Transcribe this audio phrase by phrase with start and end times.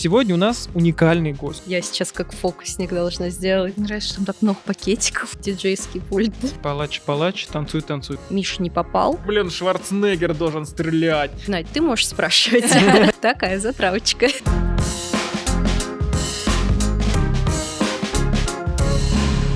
[0.00, 1.64] Сегодня у нас уникальный гость.
[1.66, 3.76] Я сейчас как фокусник должна сделать.
[3.76, 5.36] Мне нравится, что там так много пакетиков.
[5.40, 6.32] Диджейский пульт.
[6.62, 8.16] Палач-палач, танцуй-танцуй.
[8.30, 9.18] Миша не попал.
[9.26, 11.32] Блин, Шварценеггер должен стрелять.
[11.48, 12.66] Надь, ты можешь спрашивать.
[13.20, 14.28] Такая затравочка.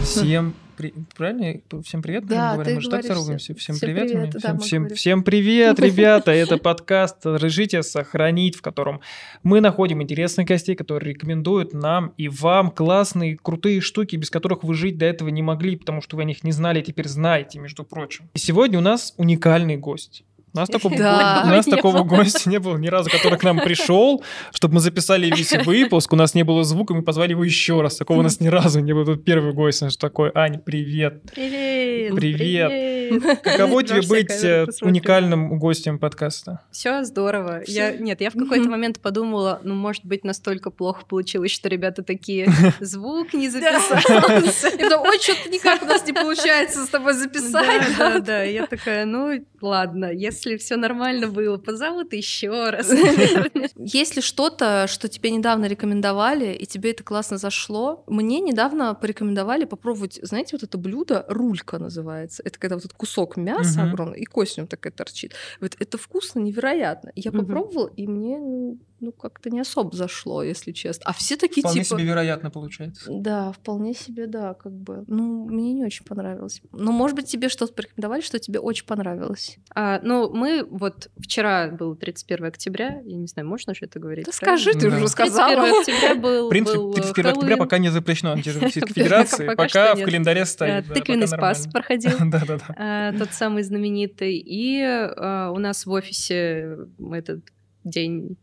[0.03, 1.61] Всем при- правильно?
[1.83, 2.65] Всем привет, Да, говорим?
[2.65, 3.55] ты Может, так говоришь здороваемся?
[3.55, 4.09] Всем всем привет.
[4.11, 4.33] привет, мне?
[4.33, 6.31] да, всем, мы всем, всем привет, ребята.
[6.33, 9.01] Это подкаст «Разрешите сохранить», в котором
[9.43, 14.75] мы находим интересных гостей, которые рекомендуют нам и вам классные, крутые штуки, без которых вы
[14.75, 17.85] жить до этого не могли, потому что вы о них не знали, теперь знаете, между
[17.85, 18.29] прочим.
[18.35, 20.25] И сегодня у нас уникальный гость.
[20.55, 21.43] У нас, такого, Да.
[21.47, 25.31] у нас такого гостя не было ни разу, который к нам пришел, чтобы мы записали
[25.35, 27.97] весь выпуск, у нас не было звука, мы позвали его еще раз.
[27.97, 29.07] Такого у нас ни разу не было.
[29.07, 30.31] Тут первый гость наш такой.
[30.35, 31.23] Ань, привет.
[31.35, 32.15] Привет.
[32.15, 33.43] Привет.
[33.43, 36.61] Каково тебе быть э, уникальным гостем подкаста?
[36.71, 37.63] Все здорово.
[37.67, 42.03] Я, нет, я в какой-то момент подумала, ну, может быть, настолько плохо получилось, что ребята
[42.03, 42.49] такие,
[42.81, 44.69] звук не записался.
[44.69, 47.97] И потом, ой, что-то никак у нас не получается с тобой записать.
[47.99, 48.43] Да, да, да.
[48.43, 52.91] Я такая, ну, ладно, если все нормально было, позовут еще раз.
[53.77, 58.05] Есть ли что-то, что тебе недавно рекомендовали, и тебе это классно зашло?
[58.07, 62.43] Мне недавно порекомендовали попробовать, знаете, вот это блюдо, рулька называется.
[62.45, 65.35] Это когда вот этот кусок мяса огромный, и кость в нем такая торчит.
[65.61, 67.13] Вот это вкусно, невероятно.
[67.15, 71.03] Я попробовала, и мне, ну, ну, как-то не особо зашло, если честно.
[71.07, 71.99] А все такие Вполне типа...
[71.99, 73.11] себе вероятно получается.
[73.11, 75.05] Да, вполне себе, да, как бы.
[75.09, 76.63] Ну, мне не очень понравилось.
[76.71, 79.59] Но, может быть, тебе что-то порекомендовали, что тебе очень понравилось.
[79.75, 84.27] А, ну, мы вот вчера был 31 октября, я не знаю, можно же это говорить?
[84.27, 84.63] Да правильно?
[84.63, 84.97] скажи, ты Да.
[84.97, 85.63] уже сказала.
[85.69, 87.59] 31 октября был, В принципе, был, э, 31 октября Хэллоуин.
[87.59, 90.87] пока не запрещено антитеррористической Пока федерации, пока в календаре Э, стоит.
[90.95, 92.13] Тыквенный спас проходил.
[92.21, 93.11] Да-да-да.
[93.13, 94.37] э, тот самый знаменитый.
[94.37, 96.79] И э, у нас в офисе
[97.13, 97.41] этот
[97.85, 98.37] день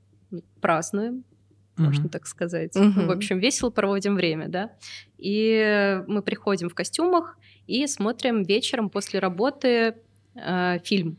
[0.62, 1.24] празднуем,
[1.78, 2.10] можно Мгм.
[2.10, 2.76] так сказать.
[2.76, 3.08] Мгм.
[3.08, 4.72] В общем, весело проводим время, да.
[5.18, 9.96] И мы приходим в костюмах и смотрим вечером после работы
[10.36, 11.18] э, фильм.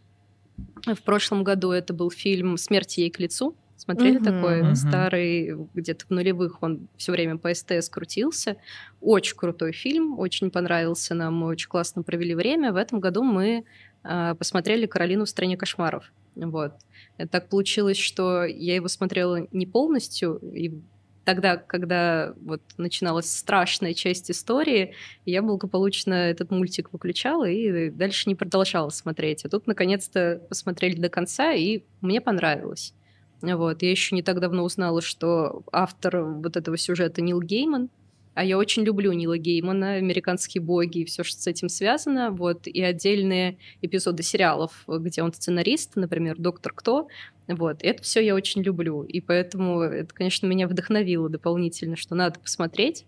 [0.86, 3.56] В прошлом году это был фильм «Смерть ей к лицу».
[3.76, 4.24] Смотрели Мгм.
[4.24, 4.74] такой Мгм.
[4.76, 8.56] старый, где-то в нулевых он все время по СТС крутился.
[9.00, 12.72] Очень крутой фильм, очень понравился нам, мы очень классно провели время.
[12.72, 13.64] В этом году мы
[14.04, 16.12] э, посмотрели «Каролину в стране кошмаров».
[16.34, 16.72] Вот.
[17.18, 20.80] И Так получилось, что я его смотрела не полностью, и
[21.24, 24.94] тогда, когда вот начиналась страшная часть истории,
[25.26, 29.44] я благополучно этот мультик выключала и дальше не продолжала смотреть.
[29.44, 32.94] А тут, наконец-то, посмотрели до конца, и мне понравилось.
[33.42, 33.82] Вот.
[33.82, 37.90] Я еще не так давно узнала, что автор вот этого сюжета Нил Гейман,
[38.40, 42.30] а я очень люблю Нила Геймана, «Американские боги» и все, что с этим связано.
[42.30, 42.66] Вот.
[42.66, 47.08] И отдельные эпизоды сериалов, где он сценарист, например, «Доктор Кто»,
[47.48, 52.40] вот, это все я очень люблю, и поэтому это, конечно, меня вдохновило дополнительно, что надо
[52.40, 53.04] посмотреть,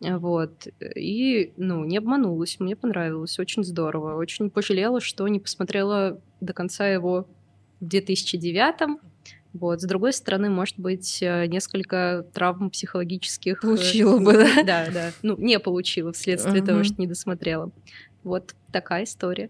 [0.00, 6.52] вот, и, ну, не обманулась, мне понравилось, очень здорово, очень пожалела, что не посмотрела до
[6.52, 7.26] конца его
[7.80, 9.00] в 2009
[9.54, 13.58] вот, с другой стороны, может быть, э, несколько травм психологических...
[13.58, 14.62] э, Получила бы, да?
[14.64, 16.84] Да, да, ну, не получила вследствие того, Мгм.
[16.84, 17.70] что не досмотрела.
[18.24, 19.48] Вот такая история.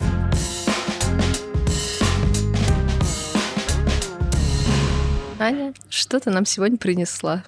[5.39, 7.45] Аня, что ты нам сегодня принесла?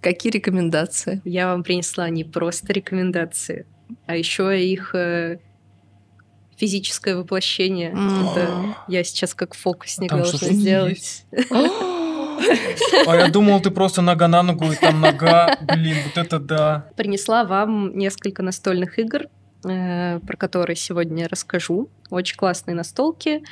[0.00, 1.22] Какие рекомендации?
[1.24, 3.66] Я вам принесла не просто рекомендации,
[4.06, 5.38] а еще их э,
[6.56, 7.90] физическое воплощение.
[7.90, 11.24] Это я сейчас как фокусник Там должна сделать.
[13.06, 15.56] А я думал, ты просто нога на ногу, и там нога.
[15.60, 16.86] Блин, вот это да.
[16.96, 19.28] Принесла вам несколько настольных игр,
[19.64, 21.88] про которые сегодня расскажу.
[22.10, 23.42] Очень классные настолки,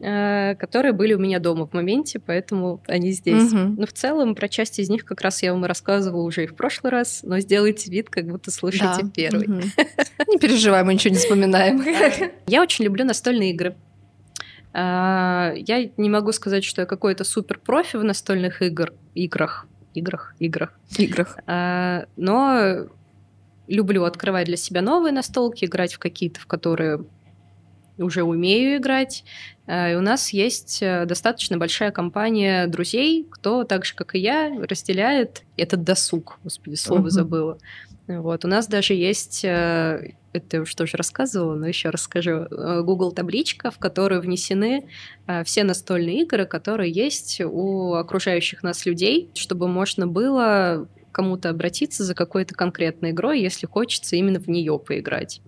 [0.00, 3.52] э, которые были у меня дома в моменте, поэтому они здесь.
[3.52, 3.76] Мгм.
[3.78, 6.54] Но в целом про часть из них как раз я вам рассказывала уже и в
[6.54, 9.10] прошлый раз, но сделайте вид, как будто слушаете Да.
[9.14, 9.46] первый.
[9.48, 9.60] Мгм.
[10.28, 11.82] Не переживай, мы ничего не вспоминаем.
[12.46, 13.76] Я очень люблю настольные игры.
[14.72, 20.34] А, Я не могу сказать, что я какой-то супер профи в настольных игр, играх, играх,
[20.38, 20.78] играх.
[20.96, 21.38] Играх.
[21.46, 22.86] А, Но
[23.70, 27.04] люблю открывать для себя новые настолки, играть в какие-то, в которые
[27.98, 29.24] уже умею играть.
[29.66, 34.18] А, И у нас есть э, достаточно большая компания друзей, кто так же, как и
[34.18, 36.38] я, разделяет этот досуг.
[36.42, 37.10] Господи, слово Мгм.
[37.10, 37.58] забыла.
[38.06, 38.44] Вот.
[38.44, 43.12] У нас даже есть, э, это я уже тоже рассказывала, но еще расскажу, э, Google
[43.12, 44.88] табличка, в которую внесены
[45.26, 52.04] э, все настольные игры, которые есть у окружающих нас людей, чтобы можно было кому-то обратиться
[52.04, 55.40] за какой-то конкретной игрой, если хочется именно в нее поиграть.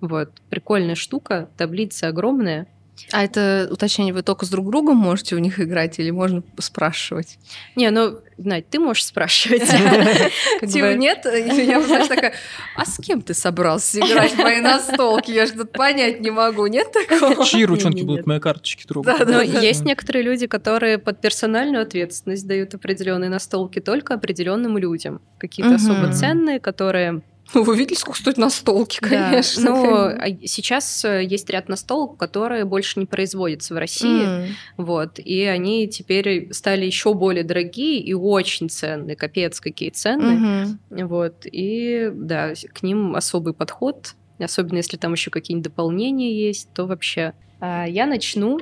[0.00, 0.40] Вот.
[0.50, 2.66] Прикольная штука, таблица огромная,
[3.12, 7.38] А это уточнение, вы только с друг другом можете в них играть или можно спрашивать?
[7.76, 9.62] Не, ну, Надь, ты можешь спрашивать.
[10.60, 11.24] Типа нет?
[11.24, 12.32] Я, знаешь, такая,
[12.74, 15.30] а с кем ты собрался играть в мои настолки?
[15.30, 16.66] Я же тут понять не могу.
[16.66, 17.44] Нет такого?
[17.44, 19.26] Чьи ручонки будут мои карточки трогать?
[19.26, 25.20] Но есть некоторые люди, которые под персональную ответственность дают определенные настолки только определенным людям.
[25.38, 27.22] Какие-то особо ценные, которые
[27.54, 29.64] ну, вы видели, сколько стоит настолки, конечно.
[29.64, 29.70] Да.
[29.70, 34.26] Ну, а сейчас э, есть ряд настолок, которые больше не производятся в России.
[34.26, 34.46] Mm.
[34.76, 35.18] Вот.
[35.18, 39.16] И они теперь стали еще более дорогие и очень ценные.
[39.16, 40.76] Капец, какие ценные.
[40.90, 41.06] Mm-hmm.
[41.06, 41.44] Вот.
[41.44, 44.14] И да, к ним особый подход.
[44.38, 47.34] Особенно если там еще какие-нибудь дополнения есть, то вообще.
[47.60, 48.60] А я начну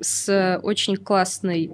[0.00, 1.72] с очень классной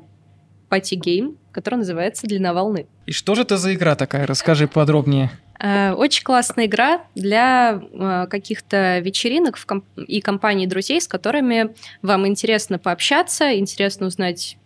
[0.68, 2.86] party game, который называется «Длина волны».
[3.04, 4.26] И что же это за игра такая?
[4.26, 5.30] Расскажи подробнее.
[5.62, 9.56] Э, очень классная игра для э, каких-то вечеринок
[9.96, 14.58] и компаний друзей, с которыми вам интересно пообщаться, интересно узнать,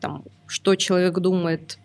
[0.00, 1.78] там, что человек думает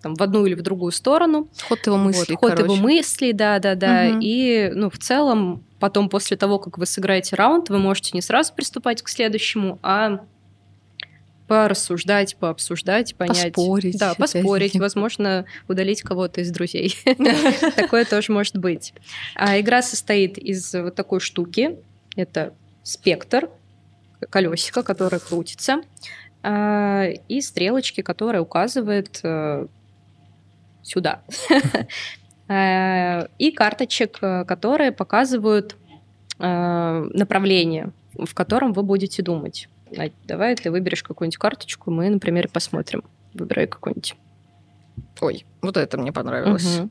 [0.00, 1.48] там, в одну или в другую сторону.
[1.68, 2.72] Ход его мыслей, вот, Ход короче.
[2.72, 4.08] его мыслей, да-да-да.
[4.12, 4.20] Угу.
[4.22, 8.54] И, ну, в целом, потом, после того, как вы сыграете раунд, вы можете не сразу
[8.54, 10.20] приступать к следующему, а
[11.48, 13.54] порассуждать, пообсуждать, понять.
[13.54, 13.98] Поспорить.
[13.98, 16.94] Да, поспорить, возможно, удалить кого-то из друзей.
[17.76, 18.92] Такое тоже может быть.
[19.34, 21.76] А игра состоит из вот такой штуки.
[22.14, 23.48] Это спектр,
[24.30, 25.80] колесико, которое крутится,
[26.42, 29.66] а, и стрелочки, которая указывает э,
[30.82, 31.22] сюда.
[32.50, 35.76] А, и карточек, э, которые показывают
[36.38, 39.68] э, направление, в котором вы будете думать.
[39.96, 43.04] Надь, давай ты выберешь какую-нибудь карточку, мы, например, посмотрим.
[43.34, 44.14] Выбирай какую-нибудь.
[45.20, 46.80] Ой, вот это мне понравилось.
[46.80, 46.90] Угу.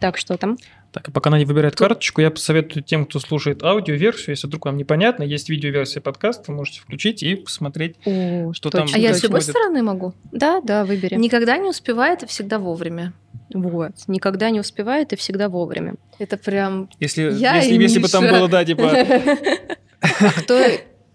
[0.00, 0.56] Так, что там?
[0.92, 1.80] Так, и пока Надя выбирает Тут...
[1.80, 6.56] карточку, я посоветую тем, кто слушает аудиоверсию, если вдруг вам непонятно, есть видеоверсия подкаста, вы
[6.56, 8.86] можете включить и посмотреть, О, что точно.
[8.86, 10.14] там А я с любой стороны могу?
[10.32, 11.16] Да, да, выбери.
[11.16, 13.12] Никогда не успевает и всегда вовремя.
[13.52, 13.92] Вот.
[14.06, 15.94] Никогда не успевает и всегда вовремя.
[16.18, 16.88] Это прям...
[17.00, 18.90] Если, я если, если бы там было, да, типа...
[20.38, 20.62] Кто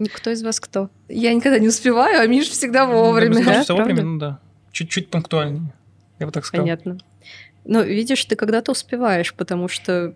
[0.09, 0.89] кто из вас кто?
[1.07, 3.43] Я никогда не успеваю, а Миш всегда вовремя.
[3.43, 4.39] Да, всегда вовремя, ну да.
[4.71, 5.73] Чуть-чуть пунктуальнее,
[6.19, 6.65] я бы так сказал.
[6.65, 6.97] Понятно.
[7.65, 10.15] Но видишь, ты когда-то успеваешь, потому что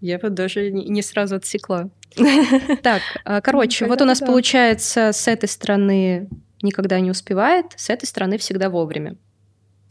[0.00, 1.90] я вот даже не сразу отсекла.
[2.82, 6.28] Так, а, короче, вот у нас получается с этой стороны
[6.60, 9.16] никогда не успевает, с этой стороны всегда вовремя.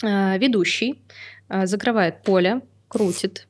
[0.04, 1.02] А, ведущий
[1.48, 3.48] а, закрывает поле, крутит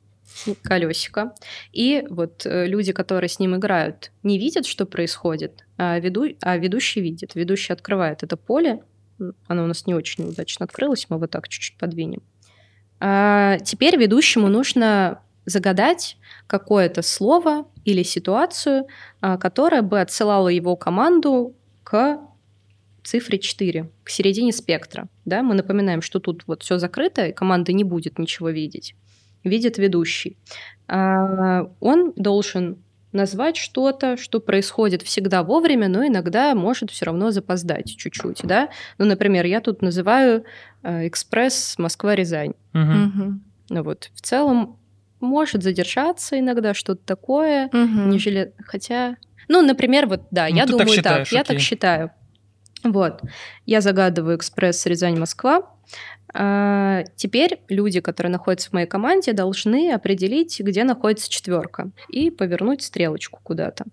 [0.62, 1.34] колесико.
[1.72, 6.56] И вот э, люди, которые с ним играют, не видят, что происходит, а, веду, а
[6.56, 7.34] ведущий видит.
[7.34, 8.82] Ведущий открывает это поле.
[9.46, 12.22] Оно у нас не очень удачно открылось, мы вот так чуть-чуть подвинем.
[13.00, 18.86] А теперь ведущему нужно загадать какое-то слово или ситуацию,
[19.20, 22.18] а, которая бы отсылала его команду к
[23.02, 25.08] цифре 4, к середине спектра.
[25.24, 25.42] Да?
[25.42, 28.94] Мы напоминаем, что тут вот все закрыто, и команда не будет ничего видеть
[29.44, 30.36] видит ведущий.
[30.88, 32.78] А, он должен
[33.12, 38.70] назвать что-то, что происходит всегда вовремя, но иногда может все равно запоздать чуть-чуть, да.
[38.98, 40.44] Ну, например, я тут называю
[40.82, 42.54] э, экспресс Москва-Рязань.
[42.74, 43.40] Угу.
[43.68, 44.78] Ну вот, в целом
[45.20, 47.76] может задержаться иногда что-то такое, угу.
[47.76, 49.16] нежели, хотя,
[49.48, 52.10] ну, например, вот, да, ну, я думаю так, считаешь, так я так считаю.
[52.82, 53.22] Вот,
[53.64, 55.70] я загадываю экспресс Рязань-Москва,
[56.32, 63.40] теперь люди, которые находятся в моей команде, должны определить, где находится четверка, и повернуть стрелочку
[63.42, 63.84] куда-то.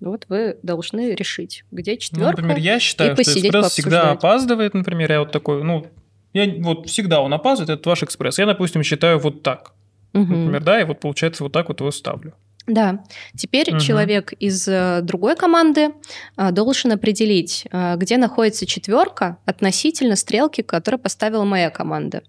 [0.00, 2.40] Вот вы должны решить, где ну, четверка.
[2.40, 5.86] Ну, например, я считаю, что экспресс всегда опаздывает, например, я вот такой, ну,
[6.32, 8.38] я вот всегда он опаздывает, это ваш экспресс.
[8.38, 9.72] Я, допустим, считаю вот так.
[10.14, 10.22] Угу.
[10.22, 12.34] Например, да, и вот получается вот так вот его ставлю.
[12.68, 13.02] Да,
[13.34, 13.80] теперь угу.
[13.80, 15.88] человек из э, другой команды
[16.36, 22.22] э, должен определить, э, где находится четверка относительно стрелки, которую поставила моя команда.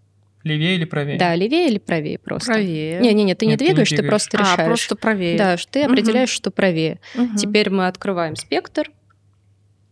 [0.43, 1.17] Левее или правее?
[1.19, 2.53] Да, левее или правее просто.
[2.53, 3.01] Правее.
[3.01, 4.29] Не-не-не, ты Нет, не двигаешь, ты, не двигаешь.
[4.29, 4.59] ты просто а, решаешь.
[4.59, 5.37] А, просто правее.
[5.37, 6.35] Да, ты определяешь, угу.
[6.35, 6.99] что правее.
[7.15, 7.35] Угу.
[7.35, 8.89] Теперь мы открываем спектр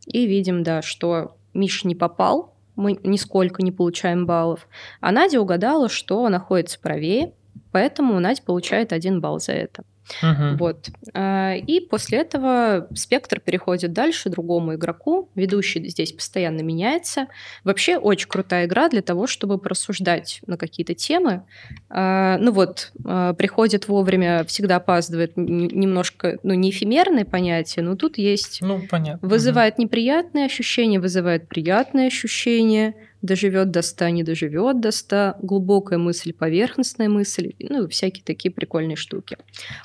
[0.06, 4.70] и видим, да, что Миша не попал, мы нисколько не получаем баллов,
[5.02, 7.34] а Надя угадала, что находится правее,
[7.74, 9.84] поэтому Надя получает один балл за это.
[10.22, 10.58] Угу.
[10.58, 10.90] Вот.
[11.14, 15.30] А, и после этого спектр переходит дальше другому игроку.
[15.36, 17.28] Ведущий здесь постоянно меняется.
[17.64, 21.44] Вообще очень крутая игра для того, чтобы порассуждать на какие-то темы.
[21.90, 28.18] А, ну вот, а, приходит вовремя, всегда опаздывает, немножко, ну, не эфемерное понятие, но тут
[28.18, 28.62] есть...
[28.62, 29.28] Ну, понятно.
[29.28, 29.84] Вызывает угу.
[29.84, 37.10] неприятные ощущения, вызывает приятные ощущения доживет до 100, не доживет до 100, глубокая мысль, поверхностная
[37.10, 39.38] мысль, ну всякие такие прикольные штуки.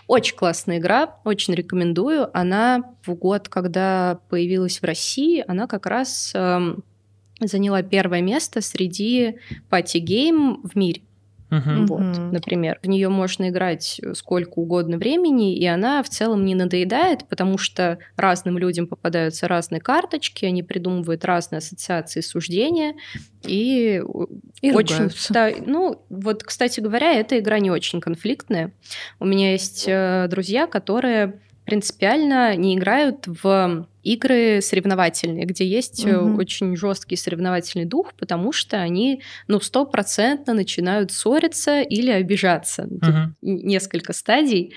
[0.07, 2.31] Очень классная игра, очень рекомендую.
[2.37, 6.85] Она в год, когда появилась в России, она как раз эм,
[7.41, 9.37] заняла первое место среди
[9.69, 11.03] party game в мире.
[11.53, 11.85] Мгм.
[11.87, 12.33] Вот, Мгм.
[12.33, 12.79] например.
[12.83, 17.99] В нее можно играть сколько угодно времени, и она в целом не надоедает, потому что
[18.17, 22.95] разным людям попадаются разные карточки, они придумывают разные ассоциации суждения,
[23.47, 24.03] и,
[24.63, 24.97] И очень...
[24.97, 25.33] ругаются.
[25.35, 28.73] Да, ну, вот, кстати говоря, эта игра не очень конфликтная.
[29.21, 36.39] У меня есть э, друзья, которые принципиально не играют в игры соревновательные, где есть Мгм.
[36.39, 42.89] очень жесткий соревновательный дух, потому что они, ну, стопроцентно начинают ссориться или обижаться.
[42.91, 43.37] Мгм.
[43.43, 44.75] несколько стадий.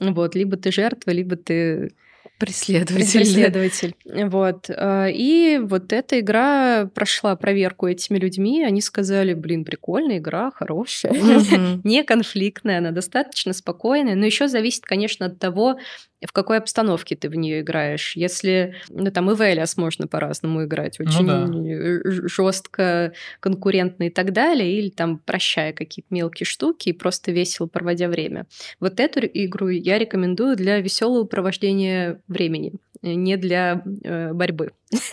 [0.00, 1.92] Вот, либо ты жертва, либо ты
[2.38, 3.20] Преследователь.
[3.20, 3.94] преследователь.
[4.04, 4.68] Вот.
[4.68, 8.64] э, И вот эта игра прошла проверку этими людьми.
[8.64, 11.12] Они сказали, блин, прикольная игра, хорошая.
[11.84, 14.16] Не конфликтная, она достаточно спокойная.
[14.16, 15.78] Но еще зависит, конечно, от того,
[16.26, 18.16] в какой обстановке ты в нее играешь.
[18.16, 20.96] Если, ну, там, и в Элиас можно по-разному играть.
[20.98, 22.28] Ну Очень да.
[22.28, 24.78] жестко, конкурентно и так далее.
[24.78, 28.46] Или там прощая какие-то мелкие штуки и просто весело проводя время.
[28.80, 34.72] Вот эту игру я рекомендую для веселого провождения времени, э, не для э, борьбы.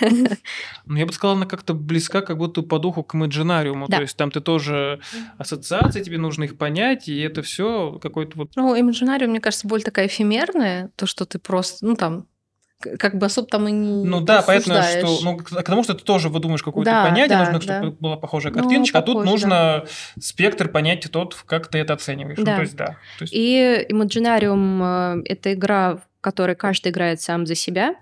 [0.86, 3.86] Ну, я бы сказал, она как-то близка, как будто по духу к Imaginarium.
[3.88, 3.98] Да.
[3.98, 5.00] То есть там ты тоже
[5.38, 8.52] ассоциации, тебе нужно их понять, и это все какой-то вот...
[8.56, 12.26] Ну, Imaginarium, мне кажется, более такая эфемерная, то, что ты просто, ну, там,
[12.82, 15.18] как бы особо там и не Ну да, понятно, рассуждаешь.
[15.20, 15.24] что...
[15.24, 17.78] Ну, к тому, что ты тоже выдумаешь какое-то Да, понятие, да, нужно, да.
[17.82, 19.86] чтобы была похожая Ну, картиночка, а тут похоже, нужно
[20.20, 22.38] спектр понять тот, как ты это оцениваешь.
[22.40, 22.56] Ну, Да.
[22.56, 22.86] то есть, да.
[23.20, 27.96] То есть, И Imaginarium э,— это игра, в которой каждый играет сам за себя.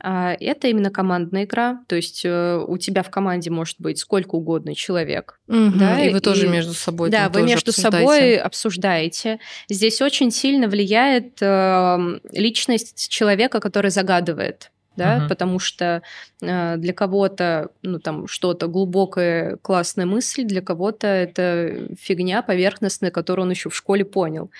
[0.00, 4.34] А Это именно командная игра, то есть э, у тебя в команде может быть сколько
[4.34, 5.38] угодно человек.
[5.46, 8.06] Мгм, Да, и вы тоже и- между собой да, вы тоже между обсуждаете.
[8.08, 9.38] собой обсуждаете.
[9.68, 14.72] Здесь очень сильно влияет э, личность человека, который загадывает.
[14.96, 15.28] Да, Мгм.
[15.28, 16.02] потому что
[16.40, 23.46] э, для кого-то, ну, там, что-то глубокая, классная мысль, для кого-то это фигня поверхностная, которую
[23.46, 24.50] он еще в школе понял.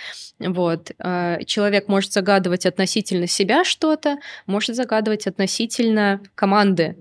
[0.40, 0.90] Вот.
[0.98, 6.96] Э, Человек может загадывать относительно себя что-то, может загадывать относительно команды.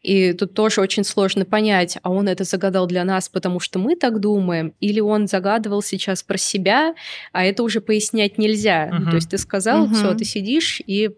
[0.00, 3.96] И тут тоже очень сложно понять, а он это загадал для нас, потому что мы
[3.96, 6.94] так думаем, или он загадывал сейчас про себя,
[7.32, 8.88] а это уже пояснять нельзя.
[8.92, 9.10] Мгм.
[9.10, 9.94] То есть ты сказал, Мгм.
[9.94, 11.10] все, ты сидишь и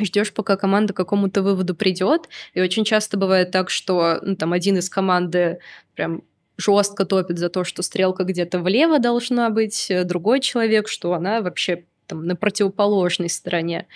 [0.00, 2.28] ждешь, пока команда к какому-то выводу придет.
[2.54, 5.60] И очень часто бывает так, что ну, там один из команды
[5.94, 6.22] прям
[6.58, 11.40] жестко топит за то, что стрелка где-то влево должна быть, э, другой человек, что она
[11.40, 13.86] вообще там, на противоположной стороне.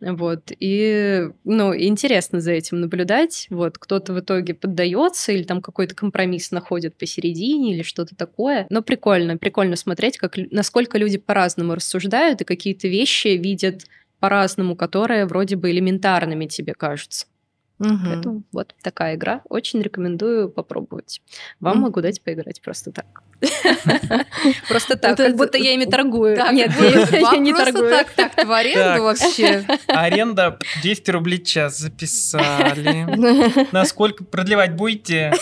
[0.00, 0.52] Вот.
[0.60, 3.46] И, ну, интересно за этим наблюдать.
[3.50, 3.78] Вот.
[3.78, 8.66] Кто-то в итоге поддается или там какой-то компромисс находит посередине или что-то такое.
[8.70, 13.82] Но прикольно, прикольно смотреть, как, насколько люди по-разному рассуждают и какие-то вещи видят
[14.20, 17.26] по-разному, которые вроде бы элементарными тебе кажутся.
[17.78, 18.06] Мгм.
[18.06, 19.42] Поэтому вот такая игра.
[19.50, 21.20] Очень рекомендую попробовать.
[21.60, 21.82] Вам Мгм.
[21.82, 23.22] могу дать поиграть просто так.
[24.68, 26.36] Просто так, как будто я ими торгую.
[26.52, 26.72] Нет,
[27.12, 27.90] я не торгую.
[27.90, 29.00] так, так, в аренду Так.
[29.02, 29.66] вообще.
[29.88, 33.68] Аренда 200 рублей в час записали.
[33.72, 35.34] Насколько продлевать будете?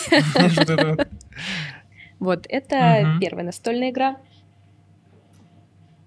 [2.19, 2.45] Вот?
[2.49, 4.17] Это первая настольная игра.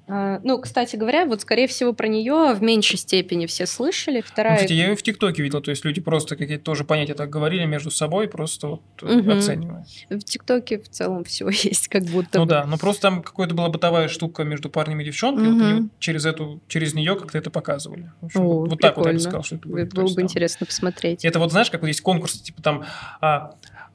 [0.08, 4.16] А, Ну, кстати говоря, вот, скорее всего, про нее в меньшей степени все слышали.
[4.16, 4.56] Ну, Вторая...
[4.56, 7.64] Кстати, я ее в ТикТоке видел, то есть люди просто какие-то тоже понятия так говорили
[7.66, 9.30] между собой, просто вот Мгм.
[9.38, 9.84] оценивая.
[10.10, 12.50] В ТикТоке в целом все есть, как будто Ну бы.
[12.50, 16.24] да, но просто там какая-то была бытовая штука между парнем и девчонкой, вот они через
[16.24, 18.10] эту, через нее как-то это показывали.
[18.20, 19.92] В общем, О, вот, вот так вот я бы сказал, что это будет.
[19.94, 21.24] Было бы там- интересно посмотреть.
[21.24, 22.84] Это вот знаешь, как вот есть конкурсы, типа там,
[23.20, 23.52] а,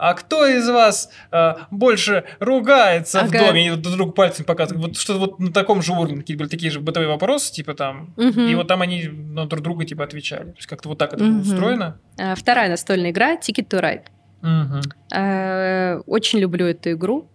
[0.10, 3.48] а кто из вас а, больше ругается в Ага.
[3.48, 4.86] доме и друг другу пальцем показывают?
[4.88, 8.13] Вот что вот на таком же уровне какие были такие же бытовые вопросы, типа там,
[8.17, 8.48] Мгм.
[8.48, 10.51] и вот там они ну, друг друга типа отвечали.
[10.51, 11.41] То есть как-то вот так это было Мгм.
[11.41, 12.00] устроено.
[12.19, 14.03] А, Вторая настольная игра Ticket to Ride.
[15.15, 17.29] Э, Очень люблю эту игру.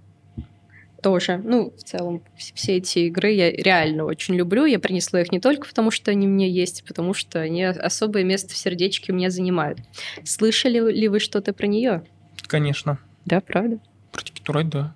[1.02, 1.40] Тоже.
[1.44, 4.64] Ну, в целом, вс- все эти игры я реально очень люблю.
[4.64, 8.25] Я принесла их не только потому, что они меня есть, а потому что они особое
[8.25, 9.78] место в сердечке у меня занимают.
[10.25, 12.02] Слышали ли вы что-то про нее?
[12.49, 12.99] Конечно.
[13.25, 13.78] Да, правда?
[14.11, 14.95] Про тикетурать, да.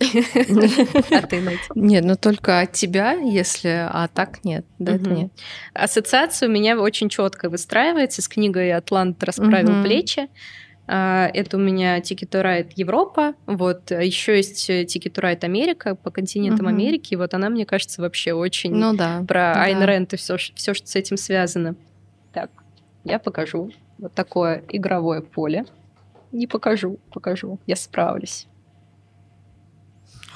[0.00, 1.58] А ты, Надь?
[1.74, 4.64] Нет, ну только от тебя, если, а так нет.
[4.78, 5.32] Да, нет.
[5.74, 10.28] Ассоциация у меня очень четко выстраивается с книгой «Атлант расправил плечи».
[10.90, 15.44] А, Это у меня Ticket to Ride Европа, вот, еще есть э, Ticket to Ride
[15.44, 16.74] Америка, по континентам Мгм.
[16.76, 19.22] Америки, вот она, мне кажется, вообще очень Ну да.
[19.28, 19.64] про да.
[19.64, 21.74] Айн Рэнд и все, все, что с этим связано.
[22.32, 22.50] Так,
[23.04, 23.70] я покажу.
[23.98, 25.66] Вот такое игровое поле.
[26.32, 28.46] Не покажу, покажу, я справлюсь.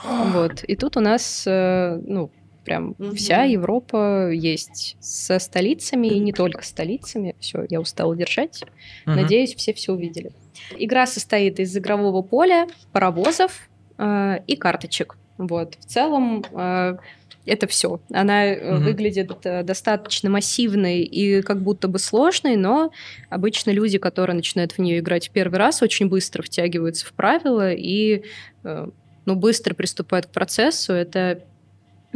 [0.04, 0.64] Вот.
[0.64, 2.30] И тут у нас, э, ну,
[2.64, 7.36] прям вся Европа есть со столицами и не только столицами.
[7.40, 8.64] Все, я устала держать.
[9.06, 10.32] Надеюсь, все все увидели.
[10.76, 13.68] Игра состоит из игрового поля, паровозов
[13.98, 15.16] э, и карточек.
[15.38, 15.76] Вот.
[15.76, 16.96] В целом э,
[17.44, 18.00] это все.
[18.12, 18.84] Она Мгм.
[18.84, 22.92] выглядит э, достаточно массивной и как будто бы сложной, но
[23.30, 27.72] обычно люди, которые начинают в нее играть в первый раз, очень быстро втягиваются в правила
[27.72, 28.22] и
[28.64, 28.88] э,
[29.24, 30.92] ну, быстро приступают к процессу.
[30.92, 31.42] Это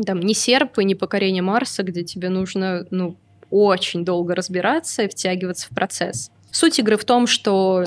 [0.05, 3.17] там не серп и не покорение Марса, где тебе нужно ну,
[3.51, 6.31] очень долго разбираться и втягиваться в процесс.
[6.51, 7.87] Суть игры в том, что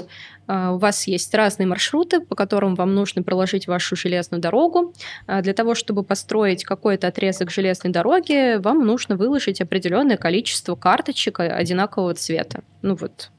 [0.49, 4.93] у вас есть разные маршруты, по которым вам нужно проложить вашу железную дорогу.
[5.27, 11.39] А, Для того, чтобы построить какой-то отрезок железной дороги, вам нужно выложить определенное количество карточек
[11.39, 12.63] а, одинакового цвета.
[12.81, 13.29] Ну вот,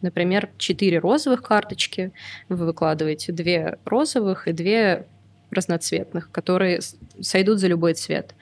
[0.00, 2.12] например, 4 розовых карточки.
[2.48, 5.04] Вы выкладываете 2 розовых и 2
[5.50, 6.80] разноцветных, которые
[7.20, 8.34] сойдут за любой цвет.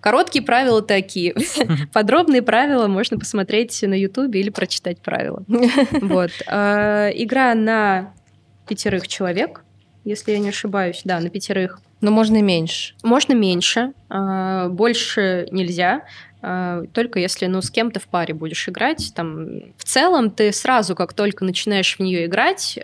[0.00, 1.34] Короткие правила такие.
[1.92, 5.44] Подробные правила можно посмотреть на Ютубе или прочитать правила.
[6.00, 6.30] Вот.
[6.46, 8.12] А, Игра на
[8.68, 9.62] пятерых человек,
[10.04, 11.02] если я не ошибаюсь.
[11.04, 11.80] Да, на пятерых.
[12.00, 12.94] Но можно и меньше.
[13.02, 16.02] Можно меньше, а, больше нельзя.
[16.40, 20.94] а, Только если, ну, с кем-то в паре будешь играть, там, в целом ты сразу,
[20.94, 22.78] как только начинаешь в нее играть,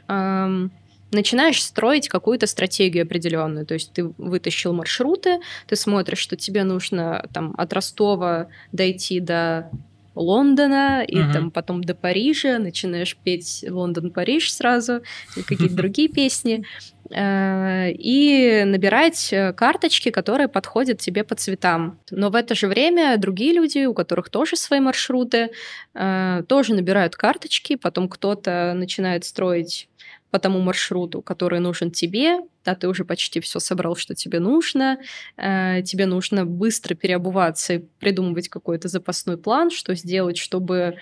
[1.13, 3.67] начинаешь строить какую-то стратегию определенную.
[3.67, 9.71] То есть ты вытащил маршруты, ты смотришь, что тебе нужно там от Ростова дойти до
[10.17, 11.33] Лондона и Мгм.
[11.33, 15.03] там потом до Парижа, начинаешь петь Лондон-Париж сразу,
[15.37, 16.65] и какие-то другие песни,
[17.11, 21.99] э, и набирать э, карточки, которые подходят тебе по цветам.
[22.11, 25.51] Но в это же время другие люди, у которых тоже свои маршруты,
[25.95, 29.89] э, тоже набирают карточки, потом кто-то начинает строить
[30.31, 34.99] по тому маршруту, который нужен тебе, да, ты уже почти все собрал, что тебе нужно,
[35.37, 40.97] э, тебе нужно быстро переобуваться и придумывать какой-то запасной план, что сделать, чтобы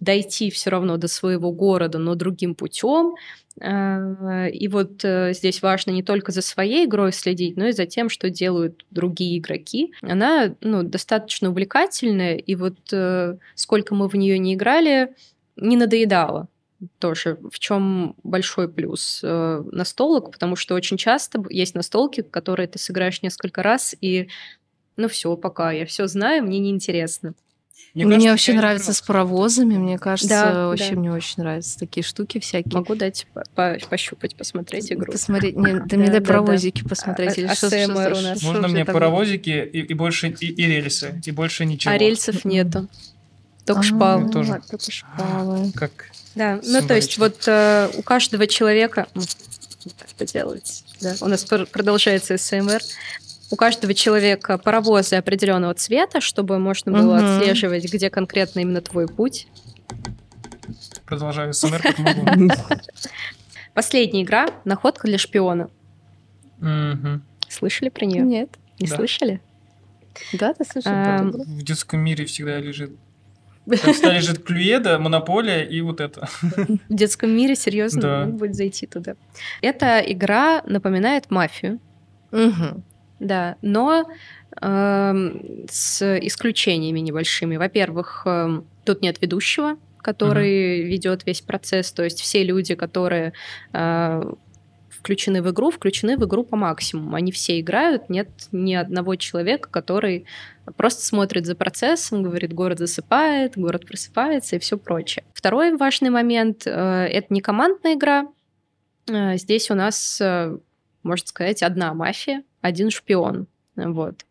[0.00, 3.14] дойти все равно до своего города, но другим путем.
[3.60, 7.86] Э, И вот э, здесь важно не только за своей игрой следить, но и за
[7.86, 9.92] тем, что делают другие игроки.
[10.02, 15.14] Она ну, достаточно увлекательная, и вот э, сколько мы в нее не играли,
[15.56, 16.48] не надоедало
[16.98, 22.78] тоже, в чем большой плюс э, настолок, потому что очень часто есть настолки, которые ты
[22.78, 24.28] сыграешь несколько раз, и
[24.96, 27.34] ну все, пока, я все знаю, мне неинтересно.
[27.94, 29.76] Мне Мне кажется, вообще нравится с паровозами.
[29.76, 31.00] Мне кажется, Да, вообще да.
[31.00, 32.72] мне очень нравятся такие штуки всякие.
[32.72, 35.10] Могу дать по- по- пощупать, посмотреть игру.
[35.10, 37.36] Посмотреть, не, ты мне Да, дай да, паровозики посмотреть.
[37.36, 41.20] А- или а- что- что- что- Можно мне паровозики и, и больше и, и рельсы,
[41.24, 41.92] и больше ничего.
[41.92, 42.86] А рельсов нету.
[43.74, 44.30] Только А, шпалы.
[44.30, 44.60] тоже.
[44.70, 45.72] Только шпалы.
[45.72, 45.90] Как
[46.34, 49.06] Да, ну то есть вот э, у каждого человека...
[49.14, 49.22] М,
[49.98, 50.84] Так поделать.
[51.00, 51.14] Да.
[51.22, 52.80] У нас пр- продолжается СМР.
[53.50, 57.38] У каждого человека паровозы определенного цвета, чтобы можно было Мгм.
[57.38, 59.46] отслеживать, где конкретно именно твой путь.
[61.06, 62.48] продолжаю СМР, как могу.
[63.74, 65.68] Последняя игра «Находка для шпиона».
[67.48, 68.22] Слышали про нее?
[68.22, 68.50] Нет.
[68.78, 68.96] Не Да.
[68.96, 69.40] слышали?
[70.32, 70.92] Да, ты слышал?
[70.92, 71.22] Это?
[71.24, 72.92] В детском мире всегда лежит.
[73.76, 76.28] Там всегда лежит Клюеда, Монополия и вот это.
[76.42, 78.18] В детском мире, серьезно, Да.
[78.20, 79.14] надо будет зайти туда.
[79.62, 81.78] Эта игра напоминает мафию.
[82.32, 82.84] Мгм.
[83.18, 84.08] Да, но
[84.62, 87.56] эм, с исключениями небольшими.
[87.56, 91.92] Во-первых, эм, тут нет ведущего, который ведет весь процесс.
[91.92, 93.32] То есть все люди, которые
[93.72, 94.22] э,
[95.00, 97.16] включены в игру, включены в игру по максимуму.
[97.16, 100.26] Они все играют, нет ни одного человека, который
[100.76, 105.24] просто смотрит за процессом, говорит, город засыпает, город просыпается и все прочее.
[105.32, 108.28] Второй важный момент э, это не командная игра.
[109.08, 110.56] Э, Здесь у нас, э,
[111.02, 113.46] можно сказать, одна мафия, один шпион.
[113.76, 114.26] Вот.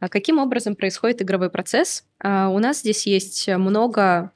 [0.00, 2.04] А каким образом происходит игровой процесс?
[2.22, 4.30] У нас здесь есть много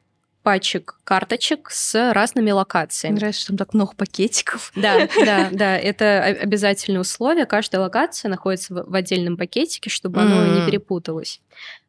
[0.50, 3.14] пачек карточек с разными Мне локациями.
[3.14, 4.72] нравится, что там так много пакетиков.
[4.80, 7.46] Да, да, да, это обязательное условие.
[7.46, 11.40] Каждая локация находится в отдельном пакетике, чтобы оно не перепуталось.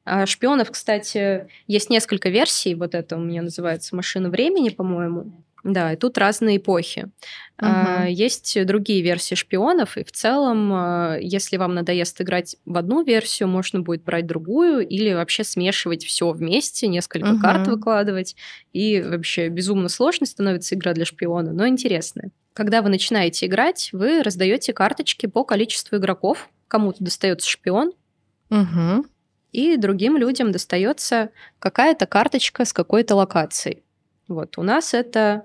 [0.05, 2.75] А Шпионов, кстати, есть несколько версий.
[2.75, 5.31] Вот это у меня называется «Машина времени», по-моему.
[5.63, 7.11] Да, и тут разные эпохи.
[7.59, 8.07] А, Мгм.
[8.07, 13.47] Есть другие версии шпионов, и в целом, а, если вам надоест играть в одну версию,
[13.49, 17.39] можно будет брать другую или вообще смешивать все вместе, несколько Мгм.
[17.39, 18.35] карт выкладывать,
[18.73, 22.31] и вообще безумно сложной становится игра для шпиона, но интересная.
[22.53, 26.49] Когда вы начинаете играть, вы раздаете карточки по количеству игроков.
[26.67, 27.91] Кому-то достается шпион,
[28.49, 29.03] Мгм.
[29.51, 33.83] и другим людям достается какая-то карточка с какой-то локацией.
[34.27, 35.43] Вот у нас это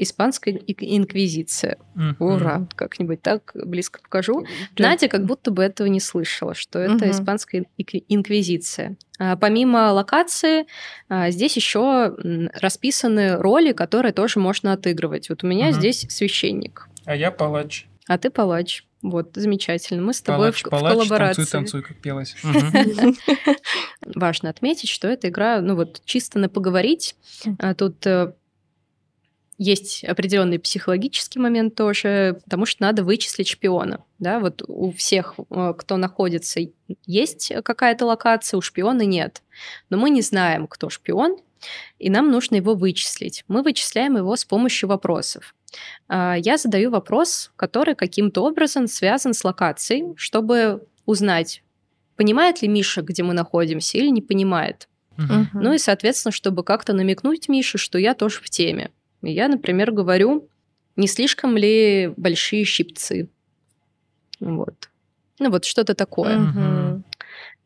[0.00, 1.76] Испанская инквизиция.
[1.94, 2.16] Мгм.
[2.20, 2.66] Ура!
[2.76, 4.46] Как-нибудь так близко покажу.
[4.76, 7.10] Прям- Надя как будто бы этого не слышала, что это Мгм.
[7.10, 7.64] испанская
[8.08, 8.96] инквизиция.
[9.18, 10.66] А, Помимо локации,
[11.08, 12.16] а, здесь еще
[12.54, 15.28] расписаны роли, которые тоже можно отыгрывать.
[15.28, 15.74] Вот у меня Мгм.
[15.74, 17.86] здесь священник, А я палач.
[18.06, 18.84] а ты палач.
[19.02, 20.02] Вот, замечательно.
[20.02, 21.42] Мы с тобой Палач, в, в палач, коллаборации.
[21.44, 22.34] танцуй, танцуй, как пелось.
[24.14, 27.14] Важно отметить, что эта игра, ну вот, чисто на поговорить.
[27.58, 28.32] А Тут э,
[29.58, 34.04] есть определенный психологический момент тоже, потому что надо вычислить шпиона.
[34.18, 36.60] Да, вот у всех, э, кто находится,
[37.06, 39.42] есть какая-то локация, у шпиона нет.
[39.90, 41.38] Но мы не знаем, кто шпион,
[41.98, 43.44] и нам нужно его вычислить.
[43.48, 45.56] Мы вычисляем его с помощью вопросов.
[46.08, 51.62] А, Я задаю вопрос, который каким-то образом связан с локацией, чтобы узнать,
[52.16, 54.88] понимает ли Миша, где мы находимся, или не понимает.
[55.16, 55.50] Мгм.
[55.52, 58.90] Ну и, соответственно, чтобы как-то намекнуть Мише, что я тоже в теме.
[59.22, 60.48] Я, например, говорю,
[60.96, 63.28] не слишком ли большие щипцы.
[64.40, 64.90] Вот.
[65.38, 66.38] Ну вот что-то такое.
[66.38, 67.04] Мгм.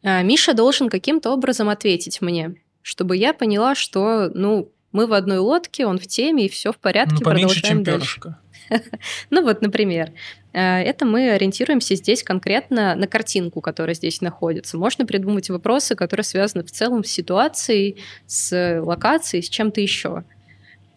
[0.03, 5.38] А Миша должен каким-то образом ответить мне, чтобы я поняла, что, ну, мы в одной
[5.38, 8.21] лодке, он в теме, и все в порядке, Ну, поменьше, продолжаем чем дальше.
[8.21, 8.38] перышко.
[9.31, 10.12] Ну вот, например,
[10.53, 14.77] э, это мы ориентируемся здесь конкретно на картинку, которая здесь находится.
[14.79, 20.25] Можно придумать вопросы, которые связаны в целом с ситуацией, с локацией, с чем-то еще.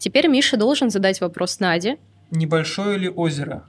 [0.06, 1.98] Теперь Миша должен задать вопрос Наде.
[2.30, 3.68] Небольшое ли озеро?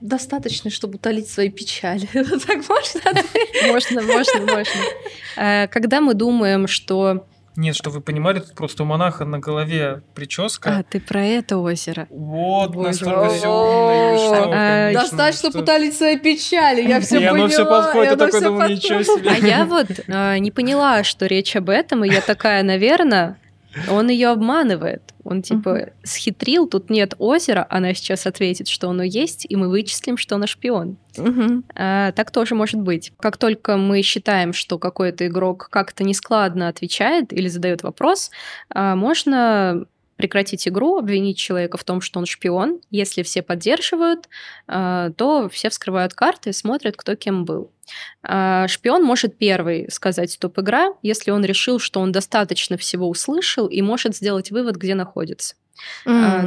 [0.00, 2.08] Достаточно, чтобы утолить свои печали.
[2.46, 3.66] Так можно ответить?
[3.66, 4.80] Можно, можно, можно.
[5.36, 7.26] Э, Когда мы думаем, что...
[7.56, 10.78] Нет, что вы понимали, тут просто у монаха на голове прическа.
[10.78, 12.06] А, ты про это озеро.
[12.10, 16.86] Вот, Боже настолько все А, Достаточно утолить свои печали.
[16.86, 17.48] Я все И оно поняла.
[17.48, 19.30] все подходит, я такой думаю, ничего себе.
[19.30, 23.38] А я вот э, не поняла, что речь об этом, и я такая, наверное,
[23.90, 25.02] он ее обманывает.
[25.24, 30.16] Он типа схитрил, тут нет озера, она сейчас ответит, что оно есть, и мы вычислим,
[30.16, 30.96] что она шпион.
[31.16, 31.64] Мгм.
[31.74, 33.12] А, так тоже может быть.
[33.18, 38.30] Как только мы считаем, что какой-то игрок как-то нескладно отвечает или задает вопрос,
[38.70, 39.86] а, можно
[40.16, 42.80] прекратить игру, обвинить человека в том, что он шпион.
[42.90, 44.28] Если все поддерживают,
[44.66, 47.70] а, то все вскрывают карты и смотрят, кто кем был.
[48.22, 53.82] А, Шпион может первый сказать стоп-игра, если он решил, что он достаточно всего услышал и
[53.82, 55.54] может сделать вывод, где находится.